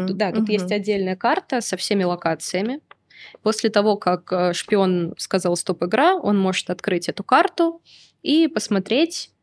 [0.07, 0.51] Тут- Да, тут мгм.
[0.51, 2.81] есть отдельная карта со всеми локациями.
[3.43, 7.81] После того, как э, шпион сказал стоп-игра, он может открыть эту карту
[8.23, 9.38] и посмотреть э,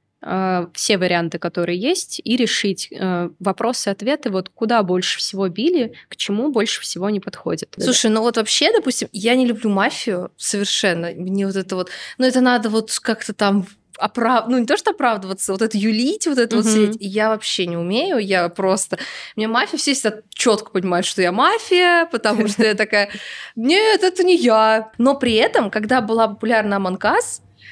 [0.75, 6.51] все варианты, которые есть, и решить э, вопросы-ответы, вот куда больше всего били, к чему
[6.51, 7.75] больше всего не подходит.
[7.79, 11.11] Слушай, ну вот вообще, допустим, я не люблю мафию совершенно.
[11.13, 11.91] Мне вот это вот...
[12.19, 13.67] Ну это надо вот как-то там
[13.99, 14.49] оправ...
[14.49, 16.75] ну не то что оправдываться, вот это юлить, вот это вот Мгм.
[16.75, 16.97] сидеть.
[17.01, 18.99] Я вообще не умею, я просто...
[19.37, 23.11] Мне мафия все всегда четко понимают, что я мафия, потому что я такая,
[23.55, 24.91] нет, это не я.
[24.99, 26.99] Но при этом, когда была популярна Among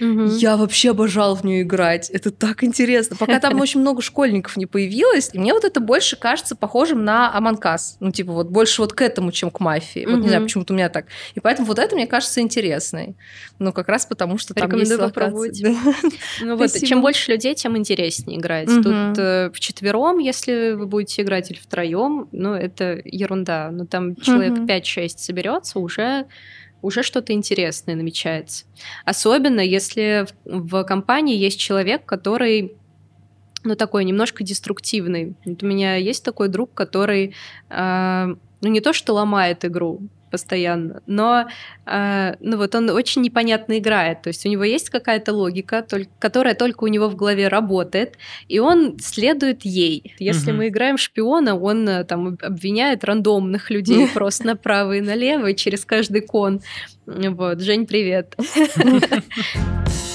[0.00, 0.26] Мгм.
[0.37, 2.11] я вообще обожала в нее играть.
[2.11, 3.16] Это так интересно.
[3.16, 7.33] Пока там очень много школьников не появилось, и мне вот это больше кажется похожим на
[7.35, 7.96] Us.
[8.00, 10.07] Ну, типа, вот больше вот к этому, чем к мафии.
[10.07, 11.07] Вот не знаю, почему-то у меня так.
[11.35, 13.16] И поэтому вот это мне кажется интересной.
[13.59, 15.14] Ну, как раз потому, что там есть Рекомендую локации.
[15.20, 15.62] попробовать.
[15.62, 16.11] Да.
[16.42, 16.87] Ну вот, Спасибо.
[16.87, 18.66] чем больше людей, тем интереснее играть.
[18.66, 23.70] Тут э, вчетвером, если вы будете играть, или втроем, ну, это ерунда.
[23.70, 24.66] Но там человек Мгм.
[24.66, 26.26] 5-6 соберется, уже
[26.85, 28.64] уже что-то интересное намечается.
[29.05, 32.77] Особенно, если в, в компании есть человек, который
[33.64, 35.35] ну, такой немножко деструктивный.
[35.44, 37.35] Вот у меня есть такой друг, который,
[37.70, 38.27] э,
[38.61, 40.03] ну, не то что ломает игру
[40.35, 41.47] постоянно, но,
[41.87, 44.23] э, ну, вот он очень непонятно играет.
[44.23, 48.16] То есть у него есть какая-то логика, толь- которая только у него в голове работает,
[48.49, 50.14] и он следует ей.
[50.18, 50.59] Если Мгм.
[50.59, 55.85] мы играем шпиона, он э, там об- обвиняет рандомных людей просто направо и налево, через
[55.85, 56.61] каждый кон.
[57.07, 58.35] Вот, Жень, привет.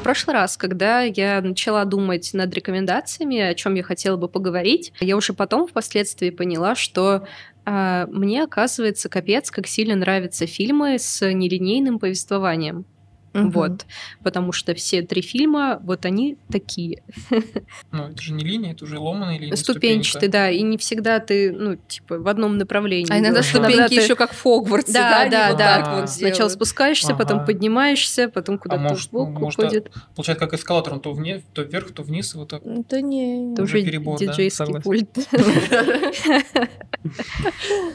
[0.00, 4.94] В прошлый раз, когда я начала думать над рекомендациями, о чем я хотела бы поговорить,
[4.98, 7.26] я уже потом впоследствии поняла, что
[7.66, 12.86] а, мне, оказывается, капец, как сильно нравятся фильмы с нелинейным повествованием.
[13.32, 13.50] Мгм.
[13.50, 13.86] Вот.
[14.24, 17.02] Потому что все три фильма, вот они такие.
[17.92, 19.54] Ну, это же не линия, это уже ломаная линия.
[19.56, 20.32] Ступенчатые, ступенька.
[20.32, 20.50] да.
[20.50, 23.06] И не всегда ты, ну, типа, в одном направлении.
[23.12, 23.46] А иногда идёшь.
[23.50, 26.00] ступеньки Иногда ты- еще как в Хогвартсе, Да, да, да, вот да.
[26.00, 26.52] вот Сначала делают.
[26.54, 29.92] спускаешься, потом поднимаешься, потом куда-то может, ну, сбоку может, уходит.
[30.16, 32.62] Получается, как эскалатор, он то, вне, то вверх, то вниз, вот так.
[32.64, 33.52] Да не.
[33.52, 34.82] Это уже уже перебор, да, диджейский согласен.
[34.82, 35.18] пульт.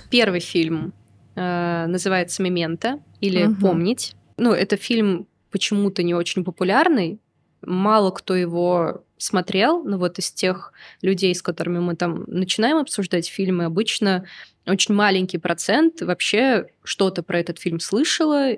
[0.09, 0.93] Первый фильм
[1.35, 3.47] э, называется «Мементо» или.
[3.61, 4.15] «Помнить».
[4.37, 7.19] Ну, это фильм почему-то не очень популярный,
[7.61, 13.27] мало кто его смотрел, но вот из тех людей, с которыми мы там начинаем обсуждать
[13.27, 14.25] фильмы, обычно
[14.65, 18.51] очень маленький процент вообще что-то про этот фильм слышала,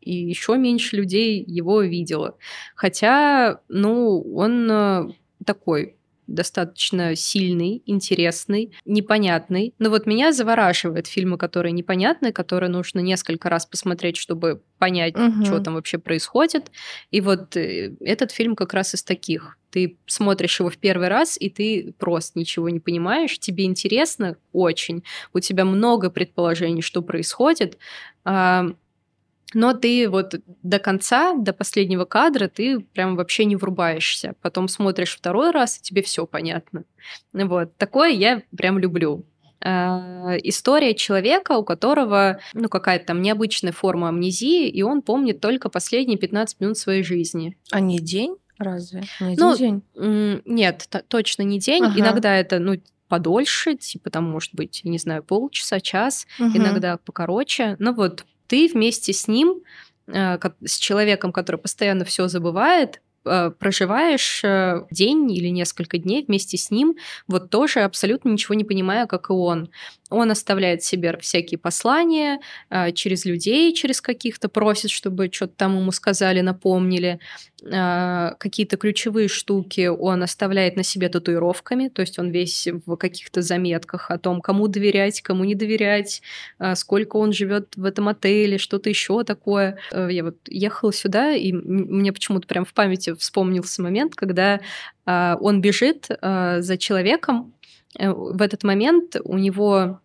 [0.00, 2.36] и еще меньше людей его видела.
[2.74, 5.08] Хотя, ну, он э,
[5.46, 9.74] такой достаточно сильный, интересный, непонятный.
[9.78, 15.44] Но вот меня завораживают фильмы, которые непонятны, которые нужно несколько раз посмотреть, чтобы понять, угу.
[15.44, 16.70] что там вообще происходит.
[17.10, 19.58] И вот э, этот фильм как раз из таких.
[19.70, 23.38] Ты смотришь его в первый раз, и ты просто ничего не понимаешь.
[23.38, 25.02] Тебе интересно очень.
[25.32, 27.78] У тебя много предположений, что происходит
[29.54, 34.34] но ты вот до конца, до последнего кадра, ты прям вообще не врубаешься.
[34.40, 36.84] Потом смотришь второй раз, и тебе все понятно.
[37.32, 37.76] Вот.
[37.76, 39.24] Такое я прям люблю.
[39.64, 45.68] Э, история человека, у которого ну, какая-то там необычная форма амнезии, и он помнит только
[45.68, 47.56] последние 15 минут своей жизни.
[47.70, 48.36] А не день?
[48.58, 49.04] Разве?
[49.20, 49.82] Не ну, день?
[49.94, 51.84] Нет, точно не день.
[51.84, 52.00] Ага.
[52.00, 52.76] Иногда это, ну,
[53.08, 56.56] подольше, типа там, может быть, не знаю, полчаса, час, угу.
[56.56, 57.76] иногда покороче.
[57.78, 59.62] Но вот ты вместе с ним,
[60.08, 66.70] э, с человеком, который постоянно все забывает, проживаешь э, день или несколько дней вместе с
[66.70, 69.70] ним, вот тоже абсолютно ничего не понимая, как и он.
[70.10, 72.40] Он оставляет себе всякие послания
[72.92, 77.18] через людей, через каких-то просит, чтобы что-то там ему сказали, напомнили.
[77.62, 84.10] Какие-то ключевые штуки он оставляет на себе татуировками, то есть он весь в каких-то заметках
[84.10, 86.20] о том, кому доверять, кому не доверять,
[86.74, 89.78] сколько он живет в этом отеле, что-то еще такое.
[89.92, 94.60] Э, я вот ехала сюда, и мне почему-то прям в памяти вспомнился момент, когда
[95.04, 97.52] а, он бежит за человеком,
[97.98, 100.00] э, в этот момент у него,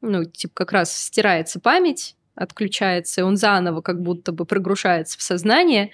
[0.00, 5.22] ну, типа, как раз стирается память, отключается, и он заново как будто бы прогружается в
[5.22, 5.90] сознание,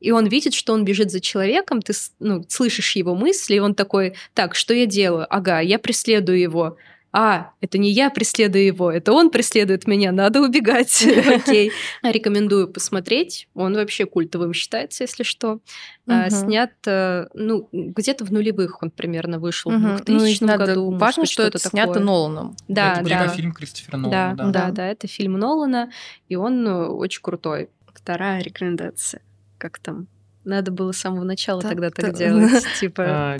[0.00, 3.74] и он видит, что он бежит за человеком, ты ну, слышишь его мысли, и он
[3.74, 5.26] такой, так, что я делаю?
[5.28, 6.78] Ага, я преследую его
[7.12, 11.04] а, это не я преследую его, это он преследует меня, надо убегать.
[11.26, 11.72] Окей.
[12.02, 13.48] Рекомендую посмотреть.
[13.54, 15.60] Он вообще культовым считается, если что.
[16.06, 20.90] А, снят, э, ну, где-то в нулевых он примерно вышел, в 2000 ну, году.
[20.90, 22.56] Важно, что это снято Ноланом.
[22.68, 23.24] Да, да.
[23.24, 24.34] Это фильм Кристофера Нолана.
[24.36, 25.90] Да, да, да, это фильм Нолана,
[26.28, 27.70] и он э, очень крутой.
[27.92, 29.22] Вторая рекомендация.
[29.58, 30.06] Как там?
[30.44, 32.64] Надо было с самого начала тогда так делать.
[32.80, 33.36] Типа,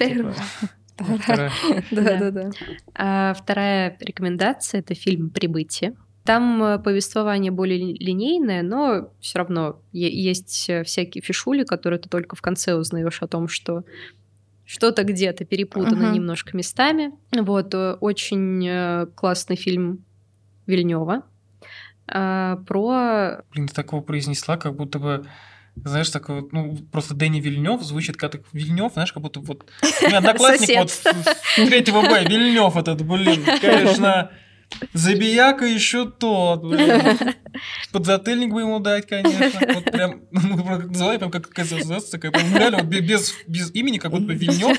[1.00, 1.50] а, типа
[1.90, 2.50] Да, да, да.
[2.94, 5.94] А вторая рекомендация это фильм Прибытие.
[6.24, 12.36] Там э, повествование более линейное, но все равно есть э, всякие фишули, которые ты только
[12.36, 13.84] в конце узнаешь о том, что
[14.66, 16.14] что-то где-то перепутано uh-huh.
[16.14, 17.12] немножко местами.
[17.32, 20.04] Вот э, очень классный фильм
[20.66, 21.24] Вильнева
[22.06, 23.42] про.
[23.52, 25.26] Блин, ты такого произнесла, как будто бы
[25.84, 29.64] знаешь, такой вот, ну, просто Дэнни Вильнев звучит как так Вильнев, знаешь, как будто вот...
[30.02, 34.30] У меня одноклассник вот третьего Б, Вильнев этот, блин, конечно,
[34.92, 37.18] Забияка еще тот, блин.
[37.92, 39.60] Подзатыльник бы ему дать, конечно.
[39.74, 44.78] Вот прям, ну, прям как какая-то такая, прям реально без, без имени, как будто Вильнев.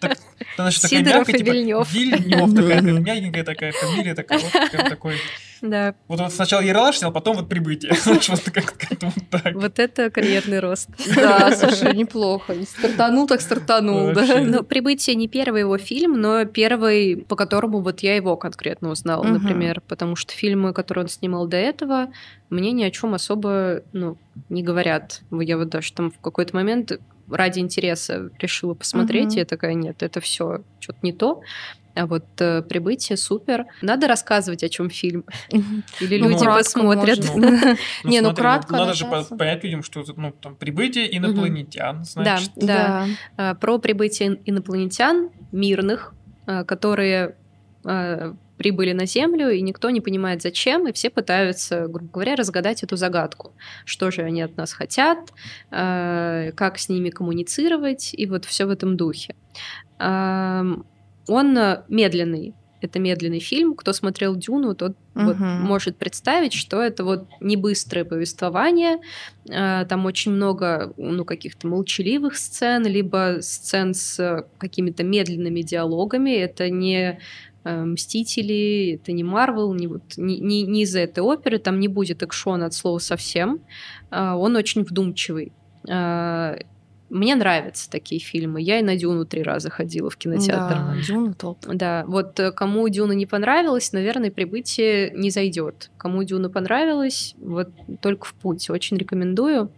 [0.00, 0.11] Так,
[0.56, 1.92] значит, такая мягкая, типа, Вильнев.
[1.92, 5.16] Вильнев такая, мягенькая такая фамилия, такая вот, прям такой
[5.62, 5.94] да.
[6.08, 7.92] Вот, вот сначала Ералаш снял, потом вот прибытие.
[8.04, 9.54] Просто как-то вот так.
[9.54, 10.90] Вот это карьерный рост.
[11.14, 12.54] Да, слушай, неплохо.
[12.64, 14.40] Стартанул так стартанул, да.
[14.40, 19.22] Ну, прибытие не первый его фильм, но первый, по которому вот я его конкретно узнала,
[19.22, 22.08] например, потому что фильмы, которые он снимал до этого,
[22.50, 25.20] мне ни о чем особо ну, не говорят.
[25.30, 26.92] Я вот даже там в какой-то момент
[27.32, 31.42] ради интереса решила посмотреть, и я такая, нет, это все что-то не то.
[31.94, 33.66] А вот э, прибытие супер.
[33.82, 35.24] Надо рассказывать, о чем фильм.
[36.00, 37.18] Или ну, люди посмотрят.
[37.34, 38.72] Ну, не, ну кратко.
[38.72, 42.52] Надо же понять людям, что ну, там прибытие инопланетян, значит.
[42.56, 43.06] Да, да.
[43.36, 46.14] А, про прибытие инопланетян мирных,
[46.46, 47.36] а, которые
[47.84, 52.84] а, прибыли на Землю, и никто не понимает, зачем, и все пытаются, грубо говоря, разгадать
[52.84, 53.52] эту загадку.
[53.84, 55.18] Что же они от нас хотят,
[55.70, 59.34] как с ними коммуницировать, и вот все в этом духе.
[59.98, 62.54] Он э, медленный.
[62.80, 63.74] Это медленный фильм.
[63.74, 65.24] Кто смотрел Дюну, тот угу.
[65.24, 68.98] вот может представить, что это вот не быстрое повествование.
[69.48, 76.30] Э, там очень много ну, каких-то молчаливых сцен, либо сцен с э, какими-то медленными диалогами.
[76.32, 77.20] Это не
[77.64, 82.22] Мстители, это не Марвел, не, вот, не, не, не из этой оперы, там не будет
[82.22, 83.60] экшона от слова совсем.
[84.10, 85.52] Он очень вдумчивый.
[87.12, 88.62] Мне нравятся такие фильмы.
[88.62, 90.74] Я и на Дюну три раза ходила в кинотеатр.
[90.74, 91.58] Да, Дюна топ.
[91.66, 95.90] Да, вот э, кому Дюна не понравилась, наверное, прибытие не зайдет.
[95.98, 97.68] Кому Дюна понравилась, вот
[98.00, 98.70] только в путь.
[98.70, 99.70] Очень рекомендую.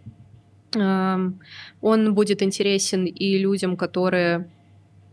[0.75, 1.41] Эм,
[1.81, 4.49] Он будет интересен и людям, которые,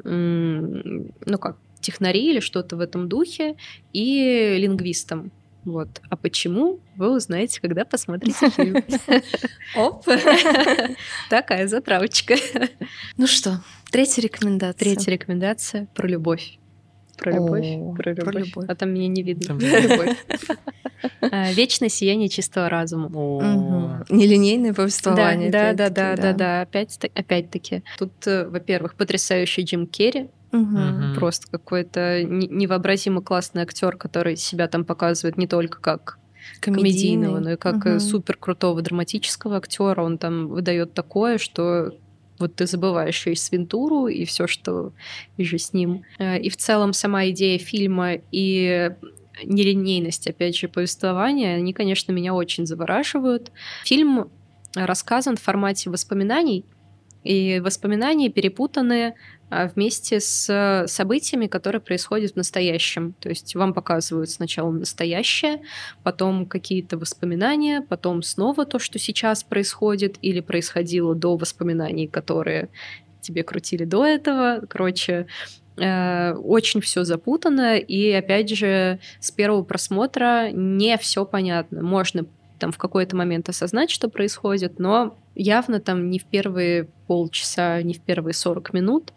[0.04, 3.56] ну как, технари или что-то в этом духе,
[3.92, 5.30] и лингвистам.
[5.64, 6.00] Вот.
[6.10, 8.82] А почему, вы узнаете, когда посмотрите фильм.
[9.76, 10.04] Оп.
[11.30, 12.34] Такая затравочка.
[13.16, 14.78] Ну что, третья рекомендация.
[14.78, 16.58] Третья рекомендация про любовь.
[17.18, 18.46] Про любовь, О, про про любовь.
[18.46, 18.64] любовь.
[18.68, 19.46] А там меня не видно.
[19.46, 20.16] Там любовь.
[21.20, 23.08] А, Вечное сияние чистого разума.
[23.08, 24.04] Мгм.
[24.08, 25.50] Нелинейное Да, повествование.
[25.50, 26.60] да, да, да, да, да.
[26.62, 27.84] Опять, опять-таки.
[27.98, 31.14] Тут, э, во-первых, потрясающий Джим Керри, Мгм.
[31.14, 36.18] просто какой-то не- невообразимо классный актер, который себя там показывает не только как
[36.60, 38.00] комедийного, но и как Мгм.
[38.00, 40.02] супер крутого драматического актера.
[40.02, 41.92] Он там выдает такое, что
[42.38, 44.92] вот ты забываешь и свинтуру, и все, что
[45.38, 46.02] же с ним.
[46.18, 48.90] Э, И в целом сама идея фильма и
[49.44, 53.50] нелинейность, опять же, повествования, они, конечно, меня очень завораживают.
[53.84, 54.30] Фильм
[54.74, 56.64] рассказан в формате воспоминаний,
[57.24, 59.14] и воспоминания перепутаны
[59.74, 63.14] вместе с событиями, которые происходят в настоящем.
[63.20, 65.62] То есть вам показывают сначала настоящее,
[66.02, 72.68] потом какие-то воспоминания, потом снова то, что сейчас происходит или происходило до воспоминаний, которые
[73.20, 74.62] тебе крутили до этого.
[74.68, 75.26] Короче,
[75.76, 81.82] э, очень все запутано, и опять же, с первого просмотра не все понятно.
[81.82, 82.26] Можно
[82.58, 87.94] там в какой-то момент осознать, что происходит, но явно там не в первые полчаса, не
[87.94, 89.12] в первые 40 минут.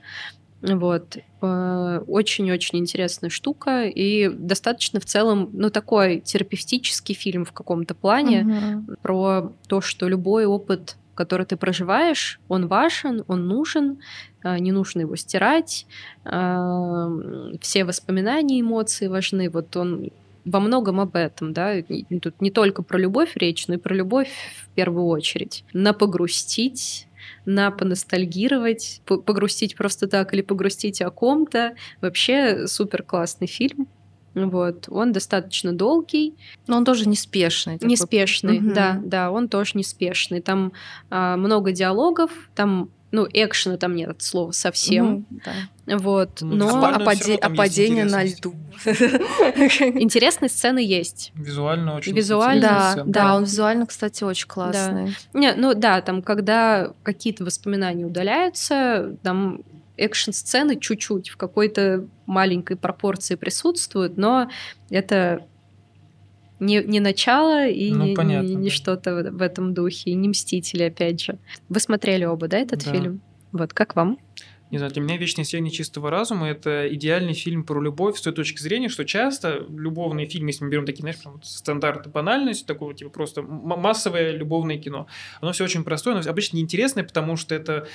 [0.62, 1.17] Вот.
[1.41, 8.43] Э, Очень-очень интересная штука и достаточно в целом, ну, такой терапевтический фильм в каком-то плане
[8.43, 8.97] Мгм.
[9.01, 13.99] про то, что любой опыт, который ты проживаешь, он важен, он нужен,
[14.43, 15.86] а, не нужно его стирать,
[16.25, 19.49] м, все воспоминания, эмоции важны.
[19.49, 20.10] Вот он
[20.46, 21.76] во многом об этом, да,
[22.22, 24.30] тут не только про любовь речь, но и про любовь
[24.64, 25.64] в первую очередь.
[25.74, 27.08] На погрустить,
[27.46, 31.76] на поностальгировать, по- погрустить просто так или погрустить о ком-то.
[32.02, 33.88] Вообще супер классный фильм.
[34.36, 34.90] Вот.
[34.90, 36.36] Он достаточно долгий,
[36.68, 37.76] Но он тоже неспешный.
[37.76, 37.90] такой.
[37.92, 38.74] Неспешный, Мгм.
[38.74, 40.42] да, да, он тоже неспешный.
[40.42, 40.74] Там
[41.10, 45.26] а, много диалогов, там, ну, экшена там нет от слова совсем.
[45.30, 45.39] Ну,
[45.88, 45.98] да.
[45.98, 48.56] Вот, Ну, но визуально А, всё паде- равно там а есть падение на льду.
[50.00, 51.32] интересные сцены есть.
[51.36, 53.12] Визуально очень Визуально, Да, сцена.
[53.12, 55.15] да, он визуально, кстати, очень классный.
[55.34, 59.62] Не, ну да, там, когда какие-то воспоминания удаляются, там
[59.98, 64.50] экшн-сцены чуть-чуть в какой-то маленькой пропорции присутствуют, но
[64.89, 65.46] это
[66.60, 68.76] не, не начало и Ну, не, не- понятно, не да.
[68.76, 71.38] что-то в, этом духе, и не мстители, опять же.
[71.70, 72.91] Вы смотрели оба, да, этот Да.
[72.91, 73.22] фильм?
[73.52, 74.18] Вот, как вам?
[74.72, 78.34] Не знаю, для меня «Вечное сияние чистого разума»— это идеальный фильм про любовь с той
[78.34, 82.65] точки зрения, что часто любовные фильмы, если мы берем такие, знаешь, прям вот стандарты банальность,
[82.65, 85.06] такого типа просто массовое любовное кино,
[85.39, 87.88] оно все очень простое, но обычно неинтересное, потому что это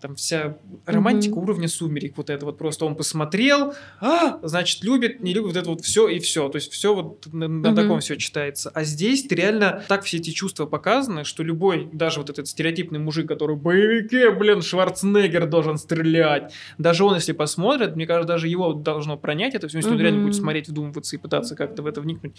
[0.00, 0.56] там вся
[0.86, 1.42] романтика Мгм.
[1.44, 5.70] уровня сумерек, вот это вот просто он посмотрел, а, значит, любит, не любит, вот это
[5.70, 7.74] вот все и все, то есть все вот на, на Мгм.
[7.74, 8.70] таком все читается.
[8.74, 12.98] А здесь ты реально так все эти чувства показаны, что любой, даже вот этот стереотипный
[12.98, 18.48] мужик, который в боевике, блин, Шварценеггер должен стрелять, даже он, если посмотрит, мне кажется, даже
[18.48, 21.86] его должно пронять это все, если он реально будет смотреть, вдумываться и пытаться как-то в
[21.86, 22.36] это вникнуть,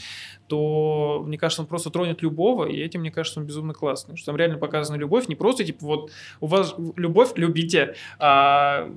[0.47, 4.27] то, мне кажется, он просто тронет любого, и этим, мне кажется, он безумно классный, что
[4.27, 8.89] там реально показана любовь, не просто, типа, вот, у вас любовь, любите, а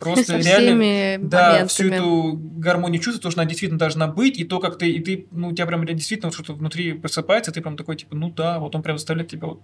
[0.00, 1.28] просто Со реально...
[1.28, 4.90] Да, всю эту гармонию чувств, то, что она действительно должна быть, и то, как ты,
[4.90, 8.14] и ты, ну, у тебя прям действительно вот что-то внутри просыпается, ты прям такой, типа,
[8.14, 9.60] ну да, вот он прям заставляет тебя вот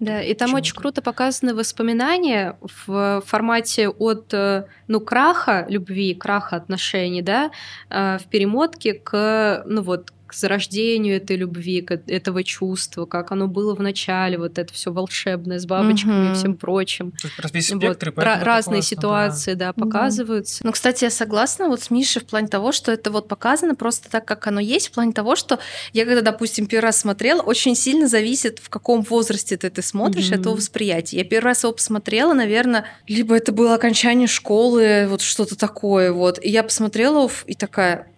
[0.00, 6.56] Да, и там очень круто показаны воспоминания в формате от, э, ну, краха любви, краха
[6.56, 7.50] отношений, да,
[7.90, 13.46] э, в перемотке к, ну вот, к зарождению этой любви, к этого чувства, как оно
[13.48, 16.34] было в начале, вот это все волшебное с бабочками и Мгм.
[16.34, 17.12] всем прочим.
[17.12, 19.72] то есть, весь Вот, спектр, и ра- это разные классно, ситуации, да, Да.
[19.72, 20.64] показываются.
[20.66, 24.10] Ну, кстати, я согласна вот с Мишей в плане того, что это вот показано просто
[24.10, 25.58] так, как оно есть, в плане того, что
[25.92, 30.30] я когда, допустим, первый раз смотрела, очень сильно зависит, в каком возрасте ты, ты смотришь
[30.30, 30.40] Мгм.
[30.40, 31.18] этого восприятия.
[31.18, 36.38] Я первый раз его посмотрела, наверное, либо это было окончание школы, вот что-то такое вот.
[36.44, 38.08] И я посмотрела и такая,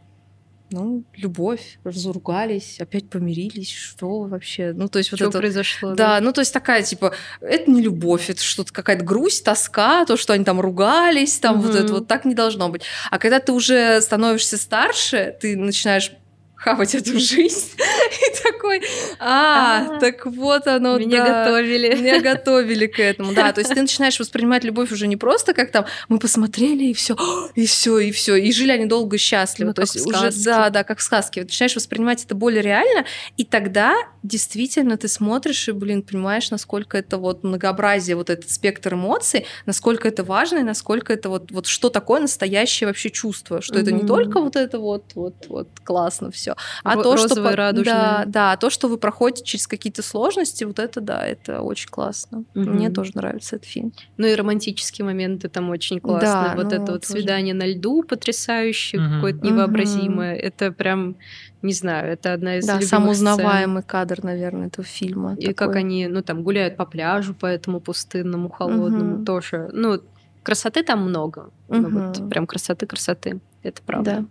[0.70, 4.72] ну, любовь, разругались, опять помирились, что вообще?
[4.74, 5.38] Ну, то есть вот Что это...
[5.38, 5.94] произошло?
[5.94, 10.16] Да, ну то есть такая, типа, это не любовь, это что-то какая-то грусть, тоска, то,
[10.16, 12.82] что они там ругались, там вот это вот так не должно быть.
[13.10, 16.12] А когда ты уже становишься старше, ты начинаешь
[16.58, 17.70] хавать эту жизнь.
[17.78, 18.82] И такой,
[19.18, 21.94] а, А, так вот оно, Меня готовили.
[21.94, 23.52] Меня готовили к этому, да.
[23.52, 27.16] То есть ты начинаешь воспринимать любовь уже не просто как там мы посмотрели и все,
[27.54, 29.68] и все, и все, и жили они долго счастливо.
[29.68, 31.42] Ну, То есть уже да, да, как в сказке.
[31.42, 33.04] Начинаешь воспринимать это более реально,
[33.36, 38.94] и тогда действительно ты смотришь и, блин, понимаешь, насколько это вот многообразие, вот этот спектр
[38.94, 43.78] эмоций, насколько это важно и насколько это вот вот что такое настоящее вообще чувство, что
[43.78, 46.47] это не только вот это вот вот вот классно все,
[46.84, 47.94] а Ро- то, что радужное.
[47.94, 52.44] да, да, то, что вы проходите через какие-то сложности, вот это да, это очень классно.
[52.54, 52.94] Мне Мгм.
[52.94, 53.92] тоже нравится этот фильм.
[54.16, 56.50] Ну и романтические моменты там очень классные.
[56.50, 57.12] Да, вот ну, это вот тоже.
[57.20, 59.14] свидание на льду потрясающее, Мгм.
[59.16, 60.34] какое-то невообразимое.
[60.36, 61.16] Это прям,
[61.62, 63.28] не знаю, это одна из Да, любимых самый сцен.
[63.28, 65.34] узнаваемый кадр, наверное, этого фильма.
[65.38, 65.80] И как Такой.
[65.80, 69.24] они, ну там, гуляют по пляжу, по этому пустынному, холодному Мгм.
[69.24, 69.68] тоже.
[69.72, 70.00] Ну,
[70.42, 71.50] красоты там много.
[71.68, 73.40] Ну, вот прям красоты-красоты.
[73.62, 74.10] Это правда.
[74.10, 74.24] Да.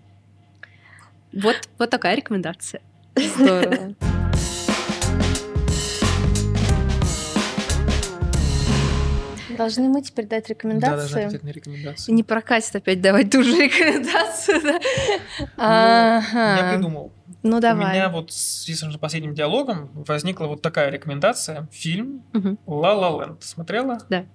[1.42, 2.82] Вот, вот такая рекомендация.
[3.16, 3.94] Здорово.
[9.58, 11.14] Должны мы теперь дать Да, рекомендации.
[11.14, 12.12] даже ответные рекомендации.
[12.12, 14.80] Не прокатит опять давать ту же рекомендацию, да?
[15.58, 16.74] Я Ага.
[16.74, 17.12] придумал.
[17.44, 18.10] Ну У меня давай.
[18.12, 21.68] вот с связи с последним диалогом возникла вот такая рекомендация.
[21.72, 22.60] Фильм Мгм.
[22.68, 23.44] «Ла Ла Ленд».
[23.44, 23.98] Смотрела?
[24.10, 24.26] Да.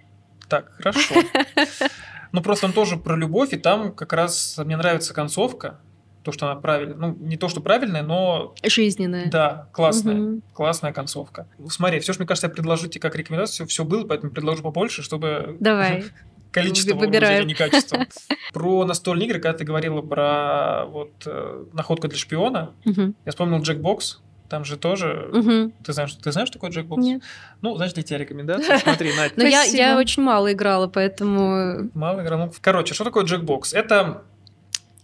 [0.48, 1.14] Так, хорошо.
[2.34, 5.78] Ну, просто он тоже про любовь, и там как раз мне нравится концовка,
[6.22, 6.96] то, что она правильная.
[6.96, 9.30] Ну, не то, что правильная, но Жизненная.
[9.30, 10.14] да, классная.
[10.14, 10.42] Мгм.
[10.54, 11.46] Классная концовка.
[11.68, 15.02] Смотри, все, что мне кажется, я предложу тебе как рекомендацию, все было, поэтому предложу побольше,
[15.02, 16.04] чтобы Давай.
[16.52, 17.42] количество Вы- выбираем.
[17.42, 18.06] а не качество.
[18.52, 24.20] Про настольные игры, когда ты говорила про вот э, находку для шпиона, я вспомнил Джекбокс.
[24.50, 25.30] Там же тоже...
[25.32, 25.72] Мгм.
[25.82, 27.02] Ты знаешь, ты знаешь, что такое Джекбокс?
[27.02, 27.22] Нет.
[27.62, 28.76] Ну, значит, для тебя рекомендация.
[28.80, 29.76] Смотри, Надь, Но я, Спасибо.
[29.82, 31.88] я очень мало играла, поэтому...
[31.94, 32.36] мало игра.
[32.36, 33.72] Ну, короче, что такое Джекбокс?
[33.72, 34.24] Это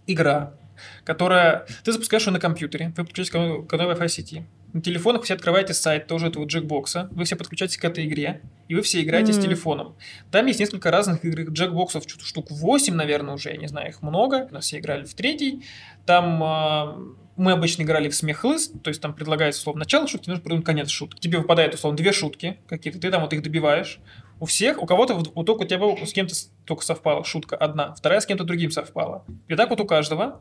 [0.07, 0.53] игра,
[1.05, 1.67] которая...
[1.85, 4.45] Ты запускаешь ее на компьютере, вы подключаетесь к одной Wi-Fi сети.
[4.73, 8.43] На телефонах вы все открываете сайт тоже этого джекбокса, вы все подключаетесь к этой игре,
[8.69, 9.45] и вы все играете с Мгм.
[9.45, 9.97] телефоном.
[10.31, 14.47] Там есть несколько разных игр, джекбоксов, штук 8, наверное, уже, я не знаю, их много.
[14.51, 15.65] У нас все играли в третий.
[16.05, 16.99] Там а,
[17.37, 20.89] мы обычно играли в смех-лист, то есть там предлагается, условно, начало шутки, нужно придумать конец
[20.91, 21.21] шутки.
[21.21, 24.01] Тебе выпадает, условно, две шутки какие-то, ты там вот их добиваешь.
[24.41, 26.35] У всех, у кого-то, вот, только у тебя с кем-то
[26.65, 29.25] только совпала шутка одна, вторая с кем-то другим совпала.
[29.49, 30.41] И так вот у каждого.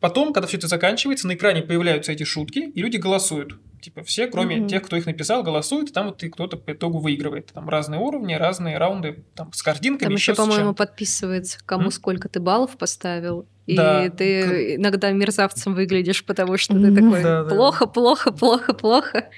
[0.00, 3.54] Потом, когда все это заканчивается, на экране появляются эти шутки, и люди голосуют.
[3.80, 4.66] Типа все, кроме Мгм.
[4.68, 7.52] тех, кто их написал, голосуют, и там вот и кто-то по итогу выигрывает.
[7.52, 10.08] Там разные уровни, разные раунды, там с картинками.
[10.08, 11.90] Там еще, по-моему, подписывается, кому М?
[11.92, 13.46] сколько ты баллов поставил.
[13.66, 14.08] И Да.
[14.10, 16.94] ты иногда мерзавцем выглядишь, потому что ты Мгм.
[16.96, 17.48] такой Да, да.
[17.54, 19.30] плохо, плохо, плохо, плохо.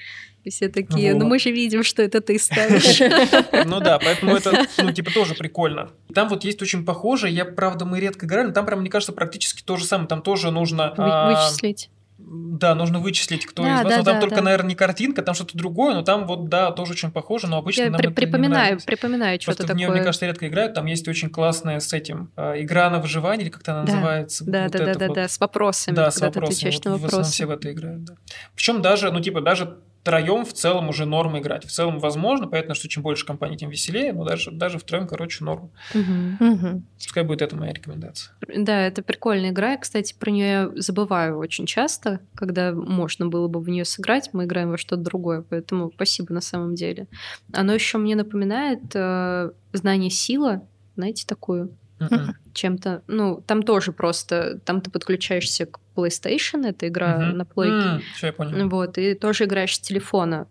[0.44, 1.28] И все такие, ну Вот.
[1.30, 3.00] мы же видим, что это ты ставишь.
[3.66, 5.90] Ну да, поэтому это, ну, типа, тоже прикольно.
[6.14, 9.12] Там вот есть очень похоже, я, правда, мы редко играли, но там прям, мне кажется,
[9.12, 10.06] практически то же самое.
[10.08, 10.92] Там тоже нужно...
[10.98, 11.90] А, Вычислить.
[12.16, 13.92] Да, нужно вычислить, кто Да, из вас.
[13.92, 14.42] да, Ну, там да, только, да.
[14.42, 17.82] наверное, не картинка, там что-то другое, но там вот, да, тоже очень похоже, но обычно
[17.82, 18.86] Я нам при- это не припоминаю, нравится.
[18.86, 20.04] припоминаю что-то в нее, мне такое.
[20.04, 20.74] кажется, редко играют.
[20.74, 24.44] Там есть очень классная с этим э, игра на выживание, или как-то она Да, называется.
[24.44, 25.14] Да, Вот да, да, это да, вот.
[25.16, 26.52] да, с вопросами, Да, с ты вопросами.
[26.52, 27.32] отвечаешь Вот на в основном вопросы.
[27.32, 28.14] все в это играют, да.
[28.54, 31.64] Причем даже, ну, типа, даже втроем в целом уже норм играть.
[31.64, 35.42] В целом возможно, понятно, что чем больше компаний, тем веселее, но даже, даже втроем, короче,
[35.42, 35.70] норм.
[35.94, 36.36] Мгм.
[36.40, 36.86] Мгм.
[36.98, 38.34] Пускай будет это моя рекомендация.
[38.54, 39.72] Да, это прикольная игра.
[39.72, 44.28] Я, кстати, про нее забываю очень часто, когда можно было бы в нее сыграть.
[44.34, 47.08] Мы играем во что-то другое, поэтому спасибо на самом деле.
[47.54, 52.34] Оно еще мне напоминает э, знание сила, знаете, такую Мгм.
[52.54, 53.02] чем-то.
[53.06, 57.38] Ну, там тоже просто, там ты подключаешься к PlayStation, это игра Мгм.
[57.38, 58.04] на плойке.
[58.16, 58.68] Все, я понял.
[58.68, 60.46] Вот, и тоже играешь с телефона.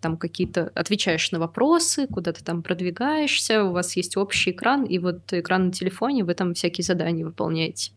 [0.00, 4.98] Там какие-то отвечаешь на вопросы, куда ты там продвигаешься, у вас есть общий экран, и
[4.98, 7.92] вот экран на телефоне, вы там всякие задания выполняете.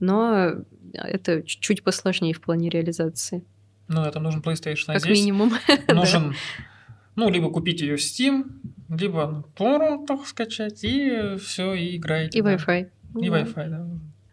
[0.00, 0.52] Но
[0.94, 3.44] это чуть-чуть посложнее в плане реализации.
[3.88, 4.84] Ну да, там нужен PlayStation.
[4.88, 5.52] А как здесь минимум.
[5.88, 6.34] нужен,
[7.16, 8.44] ну, либо купить ее в Steam,
[8.88, 12.38] либо на торрентах скачать, и все, и играете.
[12.38, 12.54] И да.
[12.54, 12.90] Wi-Fi.
[13.20, 13.86] И Wi-Fi, да.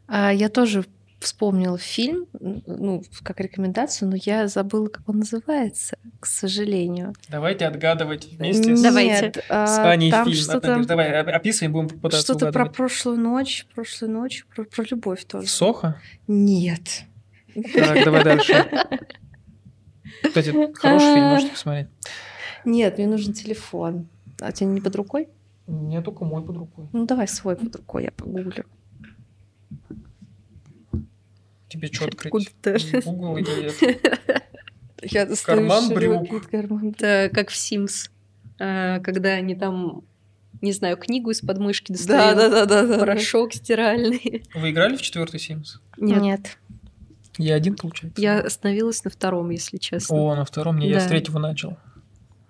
[0.08, 0.86] А, Я тоже
[1.20, 7.14] вспомнила фильм, ну, как рекомендацию, но я забыла, как он называется, к сожалению.
[7.30, 9.26] Давайте отгадывать вместе с, Давайте.
[9.26, 10.38] Нет, а, с Аней там фильм.
[10.38, 12.76] что-то, Давай, оп- описываем, будем пытаться что-то про угадывать.
[12.78, 15.47] прошлую ночь, прошлую ночь, про, про любовь тоже.
[15.47, 15.99] Сохо?
[16.28, 17.03] Нет.
[17.74, 18.53] Так, давай дальше.
[20.24, 21.88] Кстати, хороший фильм, можете посмотреть.
[22.66, 24.08] Нет, мне нужен телефон.
[24.41, 25.29] А у тебя не под рукой?
[25.67, 26.88] У меня только мой под рукой.
[26.93, 28.65] Ну, давай свой под рукой, я погуглю.
[31.69, 32.31] Тебе что открыть?
[33.05, 34.41] Google или это?
[35.01, 36.49] Я Карман брюк.
[36.49, 36.89] карман.
[36.97, 38.09] Это как в Sims,
[38.59, 40.03] э, когда они там,
[40.61, 42.99] не знаю, книгу из подмышки Да, достают, да, да, да, да.
[42.99, 44.43] порошок стиральный.
[44.53, 45.79] Вы играли в четвертый Sims?
[45.97, 46.21] Нет.
[46.21, 46.57] Нет.
[47.38, 48.21] Я один, получается?
[48.21, 50.15] Я остановилась на втором, если честно.
[50.15, 51.09] О, на втором не, я с Да.
[51.09, 51.77] третьего начал.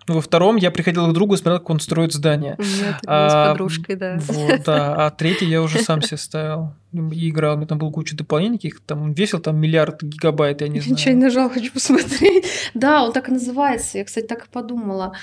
[0.08, 2.56] Во втором я приходил к другу и смотрел, как он строит здание.
[2.58, 2.68] Было
[3.08, 4.18] А, с подружкой, да.
[4.20, 4.96] Вот, да.
[5.06, 6.74] А третий я уже сам себе ставил.
[6.94, 7.56] И играл.
[7.56, 10.80] У меня там было куча дополнений, каких там он весил там миллиард гигабайт, я не
[10.80, 10.94] знаю.
[10.96, 12.46] Ничего не нажал, хочу посмотреть.
[12.74, 13.98] Да, он так и называется.
[13.98, 15.14] Я, кстати, так и подумала.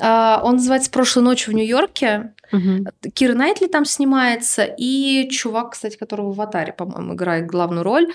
[0.00, 2.32] А, Он называется «Прошлой ночью в Нью-Йорке».
[2.50, 2.86] Мгм.
[3.14, 8.12] Кира Найтли там снимается, и чувак, кстати, которого в «Аватаре», по-моему, играет главную роль.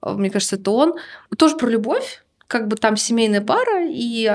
[0.00, 0.94] А, Мне кажется, это он.
[1.38, 2.22] Тоже про любовь.
[2.46, 4.30] Как бы там семейная пара, и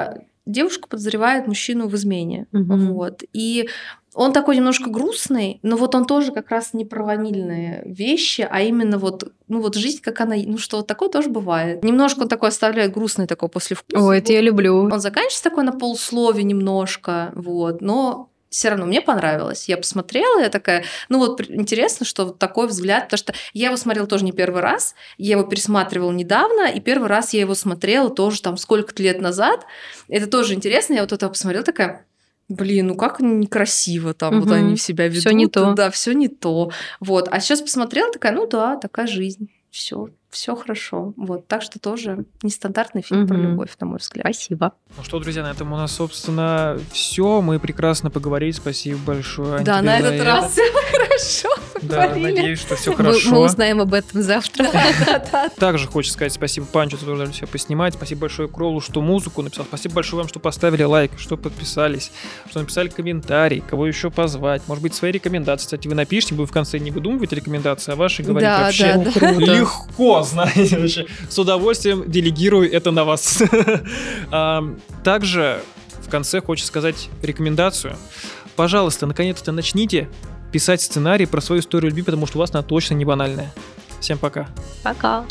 [0.48, 2.48] девушка подозревает мужчину в измене.
[2.52, 2.93] Мгм.
[2.93, 3.24] Вот.
[3.34, 3.70] И
[4.18, 8.62] он такой немножко грустный, но вот он тоже как раз не про ванильные вещи, а
[8.62, 11.84] именно вот, ну вот жизнь, как она, ну что, вот такое тоже бывает.
[11.84, 14.04] Немножко он такой оставляет грустный такой послевкусие.
[14.04, 14.76] О, это я люблю.
[14.76, 19.70] Он заканчивается такой на полуслове немножко, вот, но все равно мне понравилось.
[19.70, 23.78] Я посмотрела, я такая, ну вот интересно, что вот такой взгляд, потому что я его
[23.78, 28.10] смотрела тоже не первый раз, я его пересматривала недавно, и первый раз я его смотрела
[28.10, 29.68] тоже там сколько-то лет назад.
[30.08, 32.03] Это тоже интересно, я вот это посмотрела такая,
[32.49, 34.55] Блин, ну как некрасиво там вот Мгм.
[34.55, 35.20] они себя ведут.
[35.20, 35.74] Всё не то.
[35.74, 36.72] Да, все не то.
[37.01, 37.28] Вот.
[37.30, 39.49] А сейчас посмотрела, такая, ну да, такая жизнь.
[39.70, 41.14] Все, все хорошо.
[41.18, 41.48] Вот.
[41.48, 43.50] Так что тоже нестандартный фильм про Мгм.
[43.52, 44.26] любовь, на мой взгляд.
[44.26, 44.74] Спасибо.
[44.98, 47.42] Ну что, друзья, на этом у нас, собственно, все.
[47.42, 48.52] Мы прекрасно поговорили.
[48.52, 49.60] Спасибо большое.
[49.64, 50.24] Да, на этот это.
[50.26, 51.50] раз все хорошо.
[51.82, 53.30] Да, надеюсь, что все хорошо.
[53.32, 54.68] мы узнаем об этом завтра.
[55.58, 57.94] Также хочется сказать спасибо Панчу, что дали себя поснимать.
[57.94, 59.66] Спасибо большое Кролу, что музыку написал.
[59.66, 62.12] Спасибо большое вам, что поставили лайк, что подписались,
[62.50, 64.62] что написали комментарий, кого еще позвать.
[64.68, 65.66] Может быть, свои рекомендации.
[65.66, 68.94] Кстати, вы напишите, будем в конце не выдумывать рекомендации, а ваши говорить Да, вообще.
[68.96, 69.12] да,
[70.72, 71.07] вообще.
[71.30, 73.41] С удовольствием делегирую это на вас.
[75.03, 75.61] Также
[76.05, 77.95] в конце хочется сказать рекомендацию.
[78.55, 80.09] Пожалуйста, наконец-то начните
[80.51, 83.53] писать сценарий про свою историю любви, потому что у вас она точно не банальная.
[83.99, 84.47] Всем пока.
[84.84, 85.26] Пока.